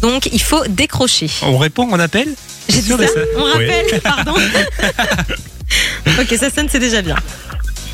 [0.02, 1.30] Donc, il faut décrocher.
[1.44, 2.30] On répond, on appelle?
[2.70, 3.52] J'ai dit sûr ça de ça On Oui.
[3.52, 4.34] rappelle, pardon.
[6.20, 7.16] ok, ça sonne, c'est déjà bien.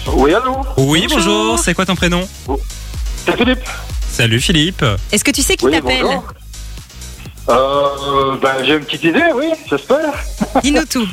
[0.08, 0.58] Oui, allô?
[0.78, 1.18] Oui, Bonjour.
[1.18, 2.28] bonjour, c'est quoi ton prénom?
[3.26, 3.60] C'est Philippe
[4.10, 4.86] Salut Philippe.
[5.12, 6.04] Est-ce que tu sais qui Oui, t'appelle?
[6.04, 6.24] bonjour.
[7.50, 10.14] Euh, ben, j'ai une petite idée, oui, j'espère.
[10.64, 11.08] Dis-nous tout.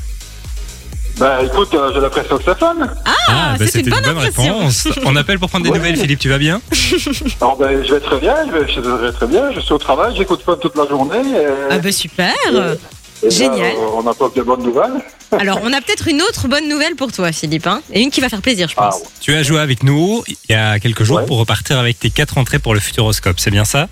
[1.18, 2.76] Ben, écoute, euh, j'ai l'impression que c'est fun.
[3.04, 4.58] Ah, c'est c'était une bonne impression.
[4.58, 4.88] réponse.
[5.04, 5.78] On appelle pour prendre des Ouais.
[5.78, 6.60] nouvelles, Philippe, tu vas bien?
[7.40, 9.78] Alors, ben, je vais très bien, je vais, je vais très bien, je suis au
[9.78, 11.18] travail, j'écoute fun toute la journée.
[11.18, 12.32] Et, Ah, bah super.
[13.22, 13.74] Et génial.
[13.76, 15.00] euh, on apporte de bonnes nouvelles.
[15.32, 17.66] Alors, on a peut-être une autre bonne nouvelle pour toi, Philippe.
[17.66, 19.02] hein, et une qui va faire plaisir, je Ah, pense.
[19.20, 21.26] Tu as joué avec nous il y a quelques jours Ouais.
[21.26, 23.88] pour repartir avec tes quatre entrées pour le Futuroscope, c'est bien ça?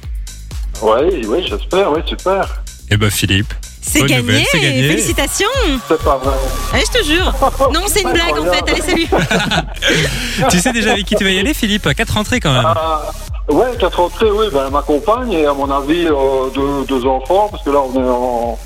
[0.82, 2.62] Oui, oui, j'espère, oui, super.
[2.90, 3.52] Eh ben Philippe,
[3.82, 4.44] C'est gagné.
[4.44, 5.46] Félicitations.
[5.88, 6.34] C'est pas vrai.
[6.72, 7.34] Allez, je te jure.
[7.72, 8.64] Non, c'est une blague en fait.
[8.70, 9.06] Allez, salut.
[10.50, 11.92] tu sais déjà avec qui tu vas y aller Philippe?
[11.94, 12.64] Quatre entrées quand même.
[12.66, 13.10] Ah,
[13.50, 17.48] ouais, quatre entrées, oui, ben, ma compagne et à mon avis, euh, deux, deux enfants,
[17.50, 18.58] parce que là, on est en,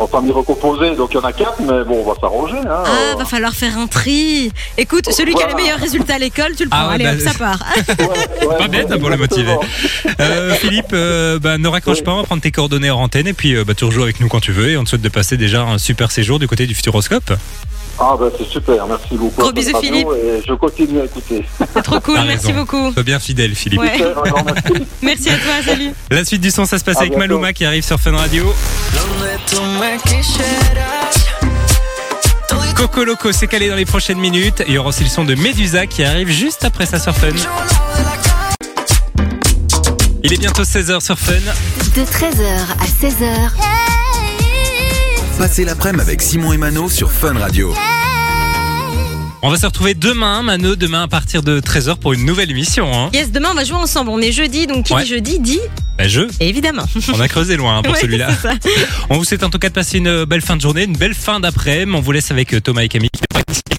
[0.00, 2.56] en famille recomposée, donc il y en a quatre, mais bon, on va s'arranger.
[2.58, 4.50] Hein, Ah, euh, va falloir faire un tri.
[4.78, 6.88] Écoute, celui qui a les meilleurs résultats à l'école, tu le Ah prends.
[6.88, 7.58] ouais, Allez, bah, hop, ça part.
[7.98, 9.56] ouais, ouais, Pas bête, hein, pour le motiver.
[10.20, 12.04] Euh, Philippe, euh, bah, ne raccroche Oui.
[12.04, 14.20] pas, on va prendre tes coordonnées en antenne et puis euh, bah, tu rejoues avec
[14.20, 16.48] nous quand tu veux et on te souhaite de passer déjà un super séjour du
[16.48, 17.32] côté du Futuroscope.
[18.02, 19.42] Ah, ben c'est super, merci beaucoup.
[19.42, 21.44] Gros bisous, radio, Et je continue à écouter.
[21.74, 22.18] C'est trop cool.
[22.26, 22.60] Merci raison.
[22.60, 22.92] beaucoup.
[22.94, 23.80] Sois bien fidèle Philippe.
[23.80, 23.92] Ouais.
[25.02, 25.28] Merci.
[25.28, 25.52] À toi.
[25.66, 25.92] Salut.
[26.10, 27.28] La suite du son, ça se passe À avec bientôt.
[27.28, 28.54] Maluma qui arrive sur Fun Radio.
[32.74, 34.62] Coco Loco s'est calé dans les prochaines minutes.
[34.66, 37.28] Il y aura aussi le son de Medusa qui arrive juste après ça sur Fun.
[40.22, 41.34] Il est bientôt 16h sur Fun.
[41.34, 42.46] De 13h
[42.78, 43.50] à 16h,
[45.40, 47.72] Passez l'après-midi avec Simon et sur Fun Radio.
[49.42, 52.92] On va se retrouver demain, Mano, demain à partir de 13h pour une nouvelle émission.
[52.92, 53.08] Hein.
[53.14, 54.10] Yes, demain on va jouer ensemble.
[54.10, 55.02] On est jeudi, donc qui Ouais.
[55.04, 55.60] dit jeudi dit
[55.96, 56.22] Bah, je.
[56.40, 56.84] Évidemment.
[57.14, 58.28] On a creusé loin hein, pour Ouais, celui-là.
[59.08, 61.14] On vous souhaite en tout cas de passer une belle fin de journée, une belle
[61.14, 61.90] fin d'après-midi.
[61.96, 63.08] On vous laisse avec euh, Thomas et Camille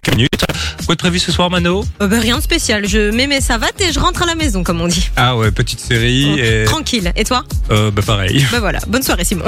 [0.04, 0.46] quelques minutes.
[0.86, 1.86] Quoi de prévu ce soir, Mano?
[2.02, 2.88] Euh, bah, rien de spécial.
[2.88, 5.10] Je mets mes savates et je rentre à la maison, comme on dit.
[5.16, 6.40] Ah ouais, petite série.
[6.40, 6.64] Et...
[6.66, 7.12] Tranquille.
[7.16, 7.44] Et toi?
[7.70, 8.46] Euh, bah pareil.
[8.52, 8.80] Bah voilà.
[8.88, 9.46] Bonne soirée, Simon.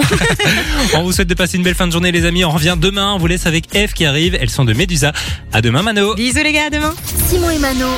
[0.93, 2.45] On vous souhaite de passer une belle fin de journée, les amis.
[2.45, 3.13] On revient demain.
[3.13, 4.37] On vous laisse avec Eve qui arrive.
[4.39, 5.11] Elles sont de Médusa.
[5.53, 6.15] À demain, Mano.
[6.15, 6.93] Bisous les gars, à demain.
[7.29, 7.97] Simon et Mano.